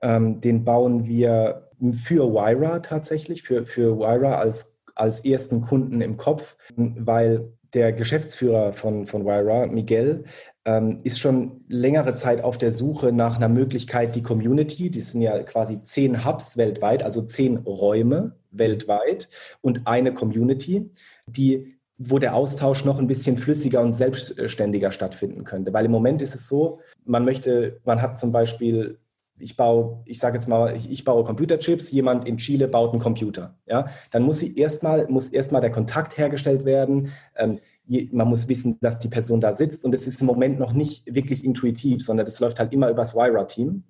[0.01, 1.69] Ähm, den bauen wir
[2.01, 8.73] für Wyra tatsächlich, für, für Wyra als, als ersten Kunden im Kopf, weil der Geschäftsführer
[8.73, 10.23] von, von Wyra, Miguel,
[10.65, 15.21] ähm, ist schon längere Zeit auf der Suche nach einer Möglichkeit, die Community, die sind
[15.21, 19.29] ja quasi zehn Hubs weltweit, also zehn Räume weltweit
[19.61, 20.89] und eine Community,
[21.27, 25.71] die wo der Austausch noch ein bisschen flüssiger und selbstständiger stattfinden könnte.
[25.71, 28.99] Weil im Moment ist es so, man möchte, man hat zum Beispiel
[29.37, 33.01] ich baue, ich sage jetzt mal, ich, ich, baue Computerchips, jemand in Chile baut einen
[33.01, 33.55] Computer.
[33.65, 37.11] Ja, dann muss sie erstmal, muss erstmal der Kontakt hergestellt werden.
[37.35, 40.59] Ähm, je, man muss wissen, dass die Person da sitzt und es ist im Moment
[40.59, 43.83] noch nicht wirklich intuitiv, sondern das läuft halt immer übers Wyra-Team.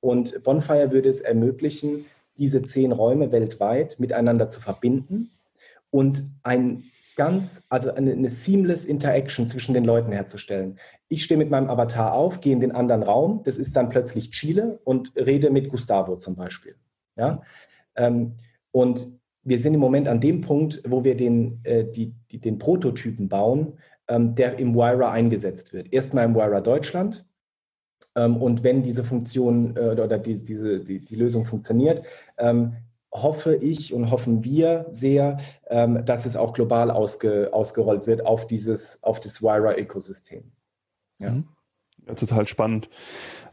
[0.00, 2.06] Und Bonfire würde es ermöglichen,
[2.38, 5.30] diese zehn Räume weltweit miteinander zu verbinden
[5.90, 6.84] und ein
[7.18, 10.78] ganz, also eine, eine, seamless Interaction zwischen den Leuten herzustellen.
[11.08, 14.30] Ich stehe mit meinem Avatar auf, gehe in den anderen Raum, das ist dann plötzlich
[14.30, 16.76] Chile und rede mit Gustavo zum Beispiel.
[17.16, 17.42] Ja?
[17.96, 18.36] Ähm,
[18.70, 22.58] und wir sind im Moment an dem Punkt, wo wir den, äh, die, die, den
[22.58, 25.92] Prototypen bauen, ähm, der im Wira eingesetzt wird.
[25.92, 27.26] Erstmal im Wira Deutschland.
[28.14, 32.06] Ähm, und wenn diese Funktion äh, oder die, diese, die, die Lösung funktioniert,
[32.38, 32.76] ähm,
[33.12, 38.46] hoffe ich und hoffen wir sehr, ähm, dass es auch global ausge, ausgerollt wird auf
[38.46, 40.52] dieses, auf das Wira-Ökosystem.
[41.18, 41.30] Ja.
[41.30, 41.48] Mhm.
[42.06, 42.14] ja.
[42.14, 42.88] total spannend.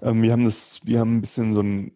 [0.01, 1.93] Ähm, wir haben das, wir haben ein bisschen so ein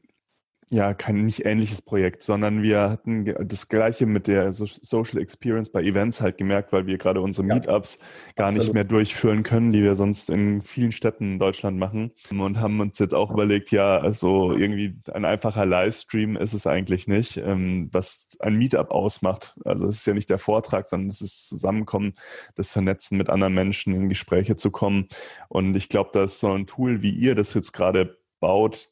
[0.72, 5.82] ja, kein nicht ähnliches Projekt, sondern wir hatten das gleiche mit der Social Experience bei
[5.82, 8.00] Events halt gemerkt, weil wir gerade unsere ja, Meetups
[8.36, 8.68] gar absolut.
[8.68, 12.12] nicht mehr durchführen können, die wir sonst in vielen Städten in Deutschland machen.
[12.30, 17.08] Und haben uns jetzt auch überlegt, ja, also irgendwie ein einfacher Livestream ist es eigentlich
[17.08, 19.56] nicht, ähm, was ein Meetup ausmacht.
[19.66, 22.14] Also es ist ja nicht der Vortrag, sondern es ist Zusammenkommen,
[22.56, 25.08] das Vernetzen mit anderen Menschen, in Gespräche zu kommen.
[25.48, 28.90] Und ich glaube, dass so ein Tool, wie ihr das jetzt gerade baut,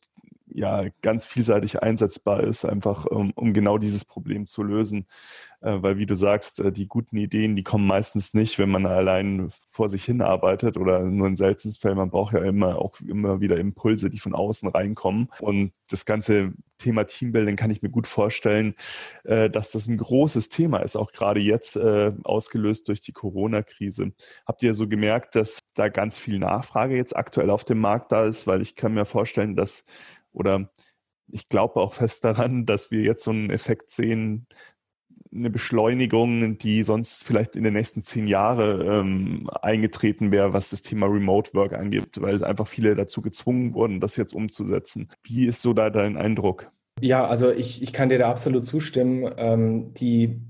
[0.53, 5.05] ja ganz vielseitig einsetzbar ist, einfach um, um genau dieses Problem zu lösen.
[5.62, 8.86] Äh, weil wie du sagst, äh, die guten Ideen, die kommen meistens nicht, wenn man
[8.86, 11.97] allein vor sich hin arbeitet oder nur in seltenen Fällen.
[11.97, 15.29] Man braucht ja immer auch immer wieder Impulse, die von außen reinkommen.
[15.39, 18.75] Und das ganze Thema Teambuilding kann ich mir gut vorstellen,
[19.23, 24.12] äh, dass das ein großes Thema ist, auch gerade jetzt äh, ausgelöst durch die Corona-Krise.
[24.45, 28.25] Habt ihr so gemerkt, dass da ganz viel Nachfrage jetzt aktuell auf dem Markt da
[28.25, 28.45] ist?
[28.45, 29.86] Weil ich kann mir vorstellen, dass
[30.38, 30.69] oder
[31.30, 34.47] ich glaube auch fest daran, dass wir jetzt so einen Effekt sehen,
[35.34, 40.82] eine Beschleunigung, die sonst vielleicht in den nächsten zehn Jahren ähm, eingetreten wäre, was das
[40.82, 45.10] Thema Remote Work angeht, weil einfach viele dazu gezwungen wurden, das jetzt umzusetzen.
[45.23, 46.71] Wie ist so da dein Eindruck?
[47.02, 49.32] Ja, also ich, ich kann dir da absolut zustimmen.
[49.38, 50.41] Ähm, die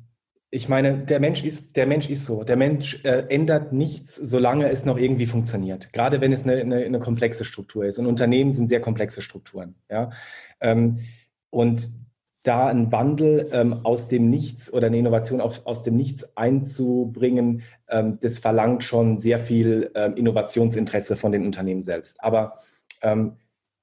[0.49, 2.43] ich meine, der Mensch ist, der Mensch ist so.
[2.43, 5.91] Der Mensch äh, ändert nichts, solange es noch irgendwie funktioniert.
[5.91, 7.99] Gerade wenn es eine, eine, eine komplexe Struktur ist.
[7.99, 9.75] Und Unternehmen sind sehr komplexe Strukturen.
[9.89, 10.11] Ja?
[10.61, 10.99] Ähm,
[11.49, 11.91] und
[12.43, 17.63] da ein Wandel ähm, aus dem Nichts oder eine Innovation auf, aus dem Nichts einzubringen,
[17.89, 22.23] ähm, das verlangt schon sehr viel ähm, Innovationsinteresse von den Unternehmen selbst.
[22.23, 22.59] Aber
[23.01, 23.33] ähm,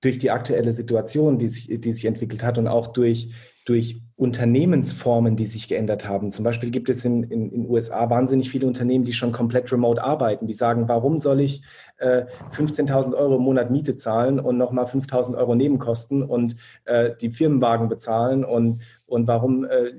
[0.01, 5.37] durch die aktuelle Situation, die sich, die sich entwickelt hat und auch durch durch Unternehmensformen,
[5.37, 6.31] die sich geändert haben.
[6.31, 10.47] Zum Beispiel gibt es in den USA wahnsinnig viele Unternehmen, die schon komplett remote arbeiten.
[10.47, 11.63] Die sagen, warum soll ich
[11.99, 17.31] äh, 15.000 Euro im Monat Miete zahlen und nochmal 5.000 Euro Nebenkosten und äh, die
[17.31, 19.93] Firmenwagen bezahlen und, und warum, äh,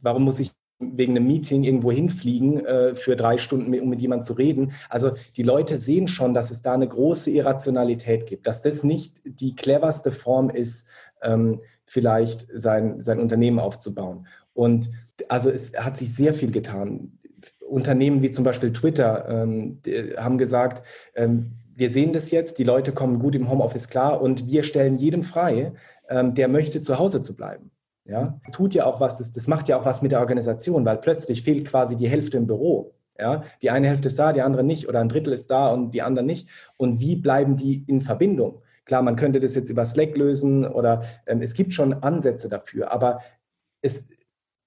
[0.00, 4.24] warum muss ich wegen einem Meeting irgendwo hinfliegen äh, für drei Stunden, um mit jemandem
[4.24, 4.72] zu reden.
[4.88, 9.20] Also die Leute sehen schon, dass es da eine große Irrationalität gibt, dass das nicht
[9.24, 10.88] die cleverste Form ist,
[11.22, 11.60] ähm,
[11.92, 14.26] vielleicht sein, sein Unternehmen aufzubauen.
[14.54, 14.88] Und
[15.28, 17.18] also es hat sich sehr viel getan.
[17.60, 19.78] Unternehmen wie zum Beispiel Twitter ähm,
[20.16, 24.46] haben gesagt, ähm, wir sehen das jetzt, die Leute kommen gut im Homeoffice klar und
[24.46, 25.72] wir stellen jedem frei,
[26.08, 27.70] ähm, der möchte zu Hause zu bleiben.
[28.06, 30.96] Ja, tut ja auch was, das, das macht ja auch was mit der Organisation, weil
[30.96, 32.94] plötzlich fehlt quasi die Hälfte im Büro.
[33.18, 35.92] Ja, die eine Hälfte ist da, die andere nicht, oder ein Drittel ist da und
[35.92, 36.48] die andere nicht.
[36.78, 38.61] Und wie bleiben die in Verbindung?
[38.84, 42.92] Klar, man könnte das jetzt über Slack lösen oder ähm, es gibt schon Ansätze dafür,
[42.92, 43.20] aber
[43.80, 44.08] es,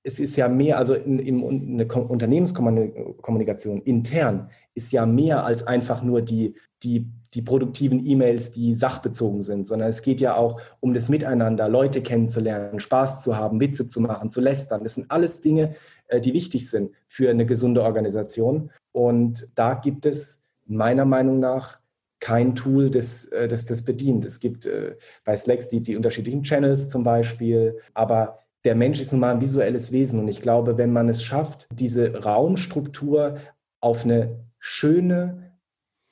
[0.03, 6.03] es ist ja mehr, also in, in, eine Unternehmenskommunikation intern ist ja mehr als einfach
[6.03, 10.93] nur die, die, die produktiven E-Mails, die sachbezogen sind, sondern es geht ja auch um
[10.93, 14.83] das Miteinander, Leute kennenzulernen, Spaß zu haben, Witze zu machen, zu lästern.
[14.83, 15.75] Das sind alles Dinge,
[16.07, 18.71] äh, die wichtig sind für eine gesunde Organisation.
[18.91, 21.79] Und da gibt es meiner Meinung nach
[22.19, 24.25] kein Tool, das, äh, das das bedient.
[24.25, 29.11] Es gibt äh, bei Slack die, die unterschiedlichen Channels zum Beispiel, aber der Mensch ist
[29.11, 33.37] nun mal ein visuelles Wesen und ich glaube, wenn man es schafft, diese Raumstruktur
[33.79, 35.51] auf eine schöne,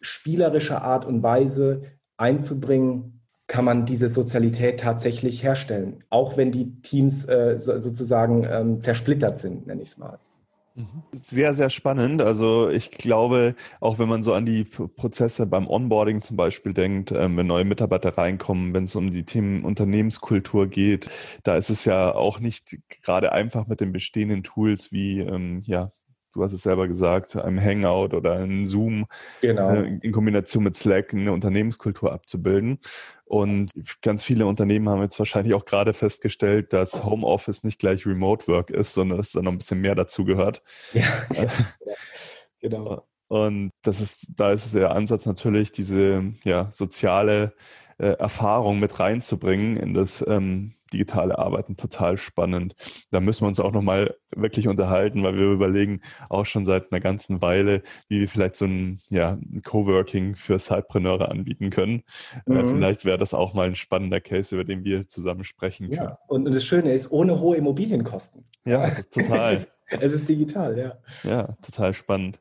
[0.02, 1.82] spielerische Art und Weise
[2.18, 9.40] einzubringen, kann man diese Sozialität tatsächlich herstellen, auch wenn die Teams äh, sozusagen ähm, zersplittert
[9.40, 10.20] sind, nenne ich es mal.
[11.12, 12.24] Sehr, sehr spannend.
[12.24, 17.12] Also ich glaube, auch wenn man so an die Prozesse beim Onboarding zum Beispiel denkt,
[17.12, 21.12] ähm, wenn neue Mitarbeiter reinkommen, wenn es um die Themen Unternehmenskultur geht,
[21.44, 25.92] da ist es ja auch nicht gerade einfach mit den bestehenden Tools wie ähm, ja,
[26.34, 29.06] du hast es selber gesagt, einem Hangout oder einem Zoom
[29.42, 29.70] genau.
[29.70, 32.80] äh, in Kombination mit Slack eine Unternehmenskultur abzubilden.
[33.26, 38.48] Und ganz viele Unternehmen haben jetzt wahrscheinlich auch gerade festgestellt, dass Homeoffice nicht gleich Remote
[38.48, 40.62] Work ist, sondern dass da noch ein bisschen mehr dazu gehört.
[40.94, 41.46] Ja, ja
[42.60, 43.04] genau.
[43.28, 47.54] Und das ist, da ist der Ansatz natürlich, diese ja, soziale
[47.98, 52.76] äh, Erfahrung mit reinzubringen in das ähm, digitale Arbeiten total spannend.
[53.12, 57.02] Da müssen wir uns auch nochmal wirklich unterhalten, weil wir überlegen auch schon seit einer
[57.02, 62.04] ganzen Weile, wie wir vielleicht so ein ja, Coworking für Sidepreneure anbieten können.
[62.48, 62.68] Äh, mhm.
[62.68, 66.10] Vielleicht wäre das auch mal ein spannender Case, über den wir zusammen sprechen können.
[66.10, 68.46] Ja, und das Schöne ist, ohne hohe Immobilienkosten.
[68.66, 69.68] Ja, total.
[69.88, 70.98] es ist digital, ja.
[71.24, 72.40] Ja, total spannend.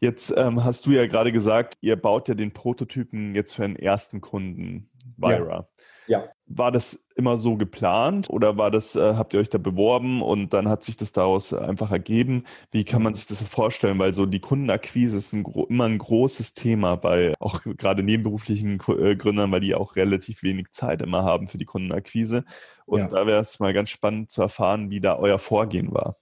[0.00, 3.76] Jetzt ähm, hast du ja gerade gesagt, ihr baut ja den Prototypen jetzt für einen
[3.76, 5.56] ersten Kunden, Vira.
[5.56, 5.68] Ja.
[6.06, 6.28] Ja.
[6.48, 10.52] War das immer so geplant oder war das, äh, habt ihr euch da beworben und
[10.52, 12.44] dann hat sich das daraus einfach ergeben?
[12.70, 13.98] Wie kann man sich das vorstellen?
[13.98, 19.16] Weil so die Kundenakquise ist ein, immer ein großes Thema bei auch gerade nebenberuflichen äh,
[19.16, 22.44] Gründern, weil die auch relativ wenig Zeit immer haben für die Kundenakquise.
[22.84, 23.08] Und ja.
[23.08, 26.16] da wäre es mal ganz spannend zu erfahren, wie da euer Vorgehen war.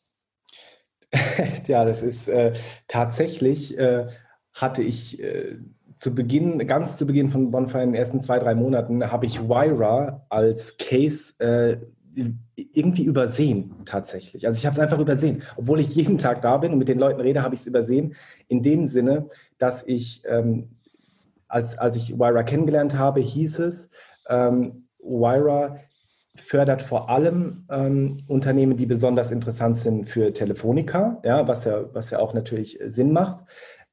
[1.66, 2.54] ja, das ist äh,
[2.88, 4.06] tatsächlich, äh,
[4.52, 5.56] hatte ich äh,
[5.96, 9.48] zu Beginn, ganz zu Beginn von Bonfire in den ersten zwei, drei Monaten, habe ich
[9.48, 11.76] Wyra als Case äh,
[12.56, 14.46] irgendwie übersehen tatsächlich.
[14.46, 15.42] Also ich habe es einfach übersehen.
[15.56, 18.14] Obwohl ich jeden Tag da bin und mit den Leuten rede, habe ich es übersehen.
[18.48, 19.28] In dem Sinne,
[19.58, 20.70] dass ich, ähm,
[21.48, 23.90] als, als ich Wyra kennengelernt habe, hieß es,
[24.28, 25.76] ähm, Wyra
[26.36, 32.10] fördert vor allem ähm, Unternehmen, die besonders interessant sind für Telefonica, ja, was ja, was
[32.10, 33.46] ja auch natürlich Sinn macht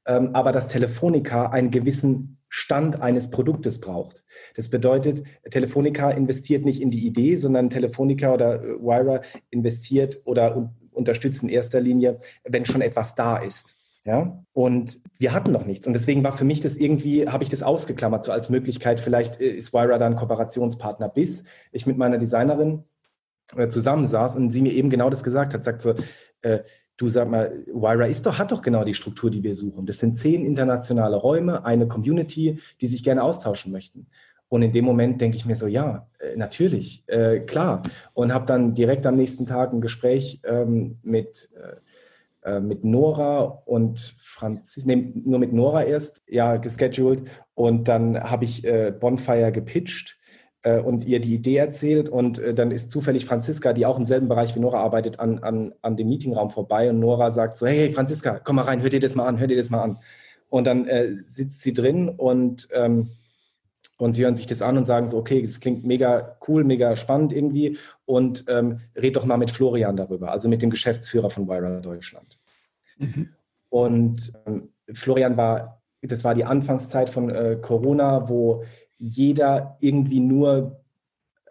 [0.06, 4.24] ähm, aber dass Telefonica einen gewissen Stand eines Produktes braucht.
[4.56, 10.56] Das bedeutet, Telefonica investiert nicht in die Idee, sondern Telefonica oder äh, Wira investiert oder
[10.56, 13.76] un unterstützt in erster Linie, wenn schon etwas da ist.
[14.04, 15.86] Ja, und wir hatten noch nichts.
[15.86, 19.40] Und deswegen war für mich das irgendwie, habe ich das ausgeklammert, so als Möglichkeit, vielleicht
[19.40, 22.84] äh, ist Wira da ein Kooperationspartner, bis ich mit meiner Designerin
[23.56, 25.94] äh, zusammensaß und sie mir eben genau das gesagt hat, sagt so,
[26.42, 26.58] äh,
[27.02, 29.86] du sag mal, Wyra ist doch, hat doch genau die Struktur, die wir suchen.
[29.86, 34.06] Das sind zehn internationale Räume, eine Community, die sich gerne austauschen möchten.
[34.48, 37.82] Und in dem Moment denke ich mir so, ja, äh, natürlich, äh, klar.
[38.14, 41.48] Und habe dann direkt am nächsten Tag ein Gespräch ähm, mit,
[42.44, 47.28] äh, äh mit Nora und Franzis, nee, nur mit Nora erst, ja, gescheduled.
[47.54, 50.18] Und dann habe ich äh, Bonfire gepitcht
[50.62, 54.04] äh, und ihr die Idee erzählt und äh, dann ist zufällig Franziska, die auch im
[54.04, 57.66] selben Bereich wie Nora arbeitet, an, an, an dem Meetingraum vorbei und Nora sagt so,
[57.66, 59.82] hey, hey Franziska, komm mal rein, hör dir das mal an, hör dir das mal
[59.82, 59.98] an.
[60.48, 63.10] Und dann äh, sitzt sie drin und, ähm,
[63.98, 66.96] und sie hören sich das an und sagen so, okay, das klingt mega cool, mega
[66.96, 71.48] spannend irgendwie und ähm, red doch mal mit Florian darüber, also mit dem Geschäftsführer von
[71.48, 72.38] Vira Deutschland.
[72.98, 73.30] Mhm.
[73.70, 78.64] Und ähm, Florian war, das war die Anfangszeit von äh, Corona, wo
[79.02, 80.80] jeder irgendwie nur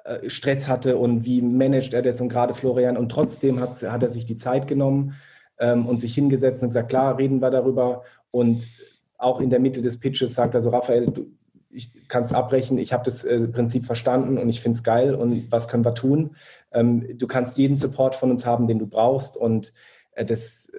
[0.06, 2.96] äh, Stress hatte und wie managt er das und gerade Florian.
[2.96, 5.16] Und trotzdem hat, hat er sich die Zeit genommen
[5.60, 8.04] ähm, und sich hingesetzt und gesagt, klar, reden wir darüber.
[8.32, 8.70] Und
[9.18, 11.28] auch in der Mitte des Pitches sagt er so, Raphael, du,
[11.70, 15.14] ich kann es abbrechen, ich habe das äh, Prinzip verstanden und ich finde es geil
[15.14, 16.38] und was können wir tun?
[16.72, 19.36] Ähm, du kannst jeden Support von uns haben, den du brauchst.
[19.36, 19.74] Und
[20.14, 20.72] äh, das,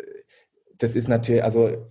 [0.79, 1.91] das ist natürlich, also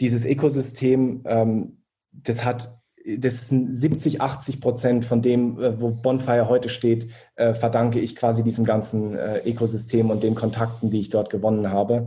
[0.00, 1.78] dieses Ökosystem, ähm,
[2.10, 7.54] das hat das sind 70, 80 Prozent von dem, äh, wo Bonfire heute steht, äh,
[7.54, 12.06] verdanke ich quasi diesem ganzen äh, Ökosystem und den Kontakten, die ich dort gewonnen habe.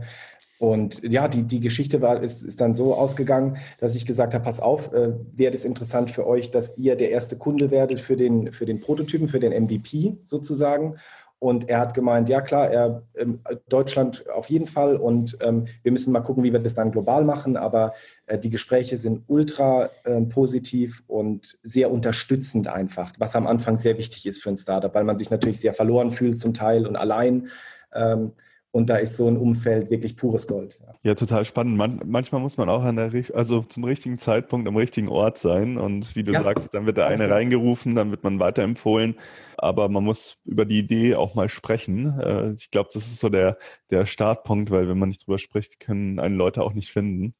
[0.58, 4.42] Und ja, die, die Geschichte war, ist, ist dann so ausgegangen, dass ich gesagt habe,
[4.42, 8.16] pass auf, äh, wäre das interessant für euch, dass ihr der erste Kunde werdet für
[8.16, 10.96] den, für den Prototypen, für den MVP sozusagen.
[11.40, 15.92] Und er hat gemeint, ja klar, er ähm, Deutschland auf jeden Fall und ähm, wir
[15.92, 17.56] müssen mal gucken, wie wir das dann global machen.
[17.56, 17.92] Aber
[18.26, 23.98] äh, die Gespräche sind ultra äh, positiv und sehr unterstützend einfach, was am Anfang sehr
[23.98, 26.96] wichtig ist für ein Startup, weil man sich natürlich sehr verloren fühlt zum Teil und
[26.96, 27.48] allein.
[27.94, 28.32] Ähm,
[28.70, 30.78] und da ist so ein Umfeld wirklich pures Gold.
[30.80, 31.76] Ja, ja total spannend.
[31.76, 35.78] Man, manchmal muss man auch an der, also zum richtigen Zeitpunkt am richtigen Ort sein.
[35.78, 36.42] Und wie du ja.
[36.42, 39.16] sagst, dann wird der eine reingerufen, dann wird man weiterempfohlen.
[39.56, 42.20] Aber man muss über die Idee auch mal sprechen.
[42.20, 43.56] Äh, ich glaube, das ist so der,
[43.90, 47.34] der Startpunkt, weil wenn man nicht drüber spricht, können einen Leute auch nicht finden.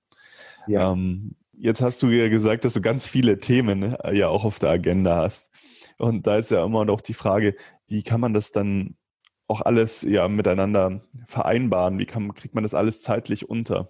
[0.67, 0.93] Ja.
[0.93, 4.59] Ähm, jetzt hast du ja gesagt, dass du ganz viele Themen äh, ja auch auf
[4.59, 5.51] der Agenda hast.
[5.99, 7.55] Und da ist ja immer noch die Frage,
[7.87, 8.97] wie kann man das dann
[9.49, 11.99] auch alles ja miteinander vereinbaren?
[11.99, 13.89] Wie kann, kriegt man das alles zeitlich unter?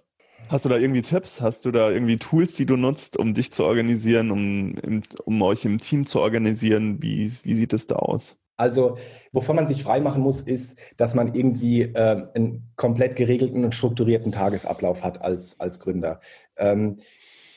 [0.48, 1.40] Hast du da irgendwie Tipps?
[1.40, 5.64] Hast du da irgendwie Tools, die du nutzt, um dich zu organisieren, um, um euch
[5.64, 7.02] im Team zu organisieren?
[7.02, 8.38] Wie, wie sieht es da aus?
[8.56, 8.96] Also,
[9.32, 14.32] wovon man sich freimachen muss, ist, dass man irgendwie äh, einen komplett geregelten und strukturierten
[14.32, 16.20] Tagesablauf hat als, als Gründer.
[16.56, 16.98] Ähm,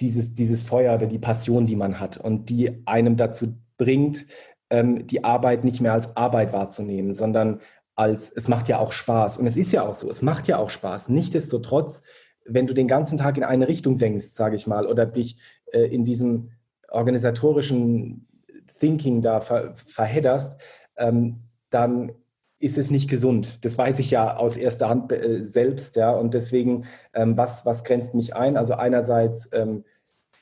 [0.00, 4.26] dieses, dieses Feuer oder die Passion, die man hat und die einem dazu bringt,
[4.70, 7.60] ähm, die Arbeit nicht mehr als Arbeit wahrzunehmen, sondern
[7.96, 9.38] als es macht ja auch Spaß.
[9.38, 11.08] Und es ist ja auch so, es macht ja auch Spaß.
[11.08, 12.02] Nichtsdestotrotz,
[12.44, 15.38] wenn du den ganzen Tag in eine Richtung denkst, sage ich mal, oder dich
[15.72, 16.52] äh, in diesem
[16.88, 18.28] organisatorischen
[18.78, 20.60] Thinking da ver verhedderst,
[20.96, 21.36] ähm,
[21.70, 22.12] dann
[22.60, 23.64] ist es nicht gesund.
[23.64, 26.10] Das weiß ich ja aus erster Hand äh, selbst, ja.
[26.10, 28.56] Und deswegen, ähm, was, was grenzt mich ein?
[28.56, 29.84] Also einerseits ähm,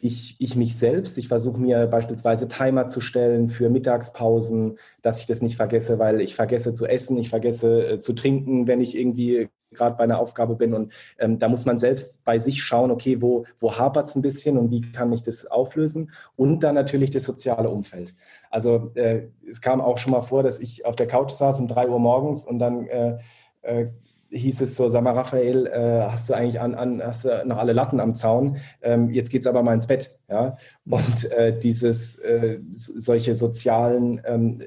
[0.02, 1.16] ich, ich mich selbst.
[1.16, 6.20] Ich versuche mir beispielsweise Timer zu stellen für Mittagspausen, dass ich das nicht vergesse, weil
[6.20, 10.18] ich vergesse zu essen, ich vergesse äh, zu trinken, wenn ich irgendwie gerade bei einer
[10.18, 10.74] Aufgabe bin.
[10.74, 14.22] Und ähm, da muss man selbst bei sich schauen, okay, wo, wo hapert es ein
[14.22, 16.10] bisschen und wie kann ich das auflösen?
[16.34, 18.12] Und dann natürlich das soziale Umfeld.
[18.50, 21.68] Also äh, es kam auch schon mal vor, dass ich auf der Couch saß um
[21.68, 23.18] drei Uhr morgens und dann äh,
[23.62, 23.86] äh,
[24.32, 27.58] hieß es so, sag mal, Raphael, äh, hast du eigentlich an, an, hast du noch
[27.58, 28.58] alle Latten am Zaun?
[28.80, 30.10] Ähm, jetzt geht's aber mal ins Bett.
[30.28, 30.56] Ja?
[30.90, 34.62] Und äh, dieses, äh, solche sozialen, ähm,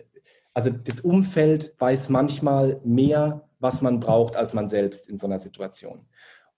[0.54, 5.40] also das Umfeld weiß manchmal mehr, was man braucht, als man selbst in so einer
[5.40, 6.06] Situation.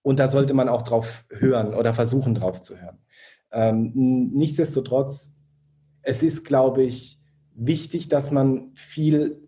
[0.01, 2.99] Und da sollte man auch drauf hören oder versuchen, drauf zu hören.
[3.51, 3.91] Ähm,
[4.33, 5.31] nichtsdestotrotz,
[6.01, 7.19] es ist, glaube ich,
[7.55, 9.46] wichtig, dass man viel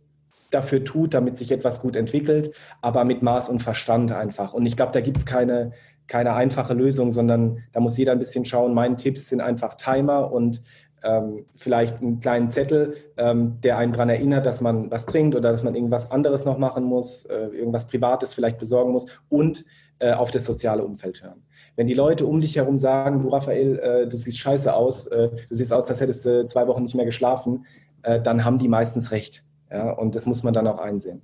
[0.51, 4.53] dafür tut, damit sich etwas gut entwickelt, aber mit Maß und Verstand einfach.
[4.53, 5.71] Und ich glaube, da gibt es keine,
[6.07, 8.73] keine einfache Lösung, sondern da muss jeder ein bisschen schauen.
[8.73, 10.61] Meine Tipps sind einfach Timer und
[11.03, 15.51] ähm, vielleicht einen kleinen Zettel, ähm, der einen daran erinnert, dass man was trinkt oder
[15.51, 19.63] dass man irgendwas anderes noch machen muss, äh, irgendwas Privates vielleicht besorgen muss und
[19.99, 21.43] äh, auf das soziale Umfeld hören.
[21.75, 25.29] Wenn die Leute um dich herum sagen, du Raphael, äh, du siehst scheiße aus, äh,
[25.29, 27.65] du siehst aus, als hättest du zwei Wochen nicht mehr geschlafen,
[28.03, 29.43] äh, dann haben die meistens recht.
[29.71, 29.91] Ja?
[29.91, 31.21] Und das muss man dann auch einsehen.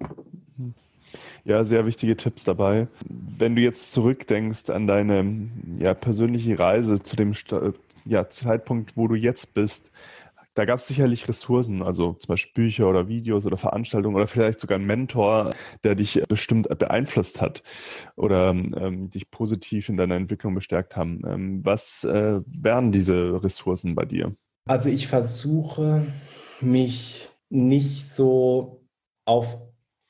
[1.43, 2.87] Ja, sehr wichtige Tipps dabei.
[3.07, 7.33] Wenn du jetzt zurückdenkst an deine ja, persönliche Reise zu dem
[8.05, 9.91] ja, Zeitpunkt, wo du jetzt bist,
[10.55, 14.59] da gab es sicherlich Ressourcen, also zum Beispiel Bücher oder Videos oder Veranstaltungen oder vielleicht
[14.59, 17.61] sogar einen Mentor, der dich bestimmt beeinflusst hat
[18.15, 21.21] oder ähm, dich positiv in deiner Entwicklung bestärkt haben.
[21.27, 24.33] Ähm, was äh, wären diese Ressourcen bei dir?
[24.65, 26.07] Also ich versuche
[26.61, 28.85] mich nicht so
[29.25, 29.57] auf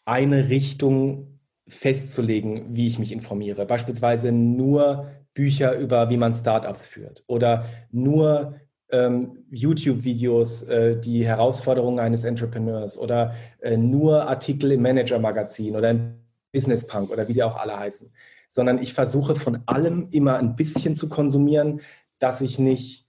[0.05, 3.65] eine Richtung festzulegen, wie ich mich informiere.
[3.65, 8.55] Beispielsweise nur Bücher über, wie man Startups führt oder nur
[8.89, 16.15] ähm, YouTube-Videos, äh, die Herausforderungen eines Entrepreneurs oder äh, nur Artikel im Manager-Magazin oder im
[16.51, 18.11] Business Punk oder wie sie auch alle heißen,
[18.47, 21.81] sondern ich versuche von allem immer ein bisschen zu konsumieren,
[22.19, 23.04] dass ich nicht,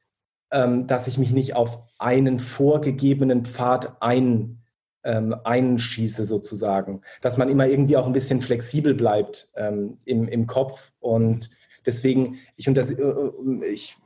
[0.50, 4.62] ähm, dass ich mich nicht auf einen vorgegebenen Pfad ein,
[5.04, 10.46] ähm, einschieße sozusagen, dass man immer irgendwie auch ein bisschen flexibel bleibt ähm, im, im
[10.46, 11.50] Kopf und
[11.86, 13.96] Deswegen, ich, äh, äh, ich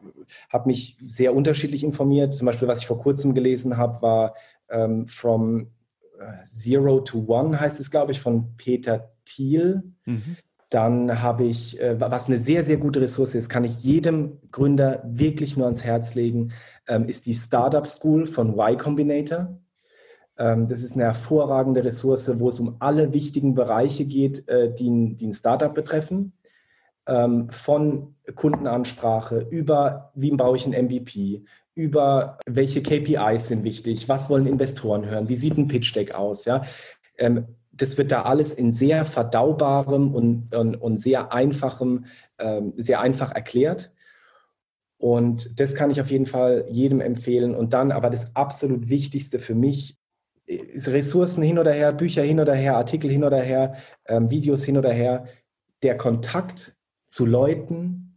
[0.50, 2.34] habe mich sehr unterschiedlich informiert.
[2.34, 4.34] Zum Beispiel, was ich vor kurzem gelesen habe, war
[4.68, 5.70] ähm, From
[6.20, 9.82] äh, Zero to One, heißt es, glaube ich, von Peter Thiel.
[10.04, 10.36] Mhm.
[10.70, 15.02] Dann habe ich, äh, was eine sehr, sehr gute Ressource ist, kann ich jedem Gründer
[15.04, 16.52] wirklich nur ans Herz legen,
[16.88, 19.58] ähm, ist die Startup School von Y Combinator.
[20.38, 25.16] Ähm, das ist eine hervorragende Ressource, wo es um alle wichtigen Bereiche geht, äh, die,
[25.16, 26.32] die ein Startup betreffen
[27.06, 31.44] ähm, von Kundenansprache über, wie baue ich ein MVP,
[31.74, 36.44] über welche KPIs sind wichtig, was wollen Investoren hören, wie sieht ein Pitch Deck aus,
[36.44, 36.62] ja.
[37.80, 42.04] Das wird da alles in sehr verdaubarem und, und, und sehr einfachem,
[42.38, 43.92] ähm, sehr einfach erklärt.
[44.98, 47.54] Und das kann ich auf jeden Fall jedem empfehlen.
[47.54, 49.98] Und dann aber das absolut Wichtigste für mich
[50.44, 53.76] ist Ressourcen hin oder her, Bücher hin oder her, Artikel hin oder her,
[54.06, 55.26] ähm, Videos hin oder her.
[55.82, 56.76] Der Kontakt
[57.06, 58.12] zu Leuten,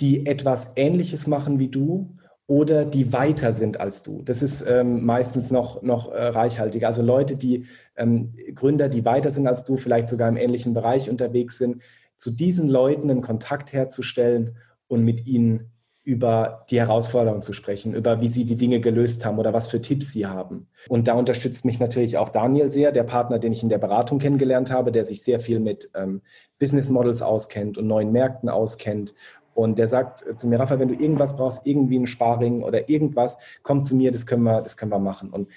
[0.00, 2.16] die etwas Ähnliches machen wie du
[2.48, 4.22] oder die weiter sind als du.
[4.22, 6.86] Das ist ähm, meistens noch, noch äh, reichhaltiger.
[6.86, 7.66] Also Leute, die
[7.96, 11.82] ähm, Gründer, die weiter sind als du, vielleicht sogar im ähnlichen Bereich unterwegs sind,
[12.16, 15.72] zu diesen Leuten einen Kontakt herzustellen und mit ihnen
[16.06, 19.80] über die Herausforderungen zu sprechen, über wie sie die Dinge gelöst haben oder was für
[19.80, 20.68] Tipps sie haben.
[20.88, 24.20] Und da unterstützt mich natürlich auch Daniel sehr, der Partner, den ich in der Beratung
[24.20, 26.22] kennengelernt habe, der sich sehr viel mit ähm,
[26.60, 29.14] Business Models auskennt und neuen Märkten auskennt.
[29.56, 33.38] Und der sagt zu mir, Rafa, wenn du irgendwas brauchst, irgendwie ein Sparring oder irgendwas,
[33.62, 35.30] komm zu mir, das können wir, das können wir machen.
[35.30, 35.48] Und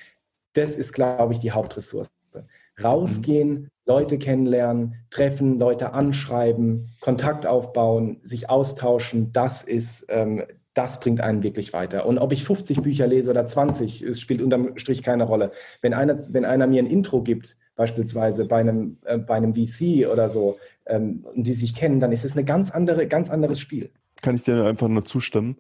[0.54, 2.10] das ist, glaube ich, die Hauptressource.
[2.82, 3.68] Rausgehen, mhm.
[3.86, 10.44] Leute kennenlernen, treffen, Leute anschreiben, Kontakt aufbauen, sich austauschen, das ist, ähm,
[10.74, 12.06] das bringt einen wirklich weiter.
[12.06, 15.52] Und ob ich 50 Bücher lese oder 20, es spielt unterm Strich keine Rolle.
[15.82, 20.08] Wenn einer, wenn einer mir ein Intro gibt, beispielsweise bei einem, äh, bei einem VC
[20.08, 20.58] oder so,
[20.90, 23.92] ähm, die sich kennen, dann ist es ein ganz, andere, ganz anderes Spiel.
[24.22, 25.58] Kann ich dir einfach nur zustimmen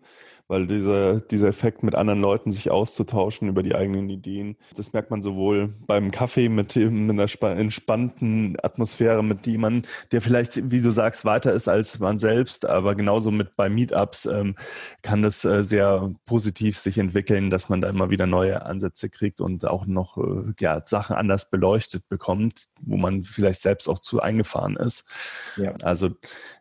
[0.50, 5.12] weil dieser, dieser Effekt mit anderen Leuten sich auszutauschen über die eigenen Ideen, das merkt
[5.12, 10.82] man sowohl beim Kaffee mit, mit einer entspannten Atmosphäre, mit die man, der vielleicht, wie
[10.82, 14.56] du sagst, weiter ist als man selbst, aber genauso mit bei Meetups ähm,
[15.04, 19.42] kann das äh, sehr positiv sich entwickeln, dass man da immer wieder neue Ansätze kriegt
[19.42, 24.20] und auch noch äh, ja, Sachen anders beleuchtet bekommt, wo man vielleicht selbst auch zu
[24.20, 25.08] eingefahren ist.
[25.58, 25.76] Ja.
[25.84, 26.10] Also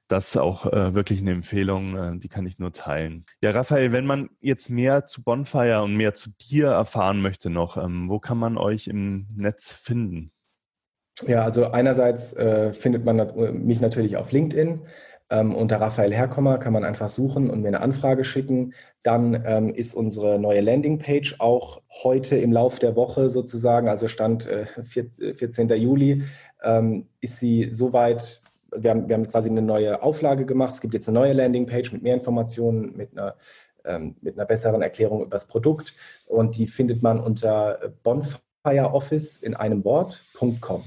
[0.09, 3.25] das ist auch äh, wirklich eine Empfehlung, äh, die kann ich nur teilen.
[3.43, 7.77] Ja, Raphael, wenn man jetzt mehr zu Bonfire und mehr zu dir erfahren möchte noch,
[7.77, 10.33] ähm, wo kann man euch im Netz finden?
[11.27, 13.33] Ja, also einerseits äh, findet man
[13.65, 14.81] mich natürlich auf LinkedIn.
[15.31, 18.73] Ähm, unter Raphael Herkommer kann man einfach suchen und mir eine Anfrage schicken.
[19.03, 24.47] Dann ähm, ist unsere neue Landingpage auch heute im Lauf der Woche sozusagen, also Stand
[24.47, 25.69] äh, 14.
[25.71, 26.23] Juli,
[26.63, 28.41] ähm, ist sie soweit
[28.77, 30.75] wir haben, wir haben quasi eine neue Auflage gemacht.
[30.75, 33.37] Es gibt jetzt eine neue Landingpage mit mehr Informationen, mit einer,
[33.85, 35.95] ähm, mit einer besseren Erklärung über das Produkt.
[36.27, 40.85] Und die findet man unter bonfireoffice in einem Wort.com.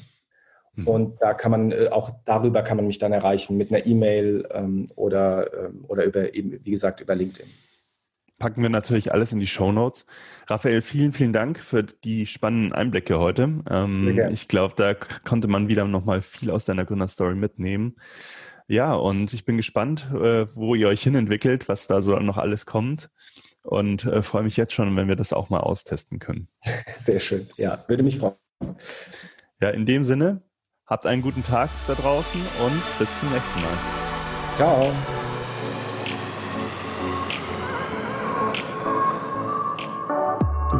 [0.76, 0.88] Mhm.
[0.88, 4.48] Und da kann man, äh, auch darüber kann man mich dann erreichen mit einer E-Mail
[4.52, 7.50] ähm, oder, ähm, oder über eben, wie gesagt, über LinkedIn
[8.42, 10.08] packen wir natürlich alles in die Show Notes.
[10.48, 13.62] Raphael, vielen, vielen Dank für die spannenden Einblicke heute.
[13.70, 17.98] Ähm, ich glaube, da konnte man wieder nochmal viel aus deiner Gründerstory mitnehmen.
[18.68, 22.66] Ja, und ich bin gespannt, äh, wo ihr euch hinentwickelt, was da so noch alles
[22.66, 23.12] kommt.
[23.64, 26.48] und äh, freue mich jetzt schon, wenn wir das auch mal austesten können.
[26.94, 27.48] Sehr schön.
[27.58, 28.34] Ja, würde mich freuen.
[29.62, 30.42] Ja, in dem Sinne,
[30.88, 33.78] habt einen guten Tag da draußen und bis zum nächsten Mal.
[34.58, 34.92] Ciao.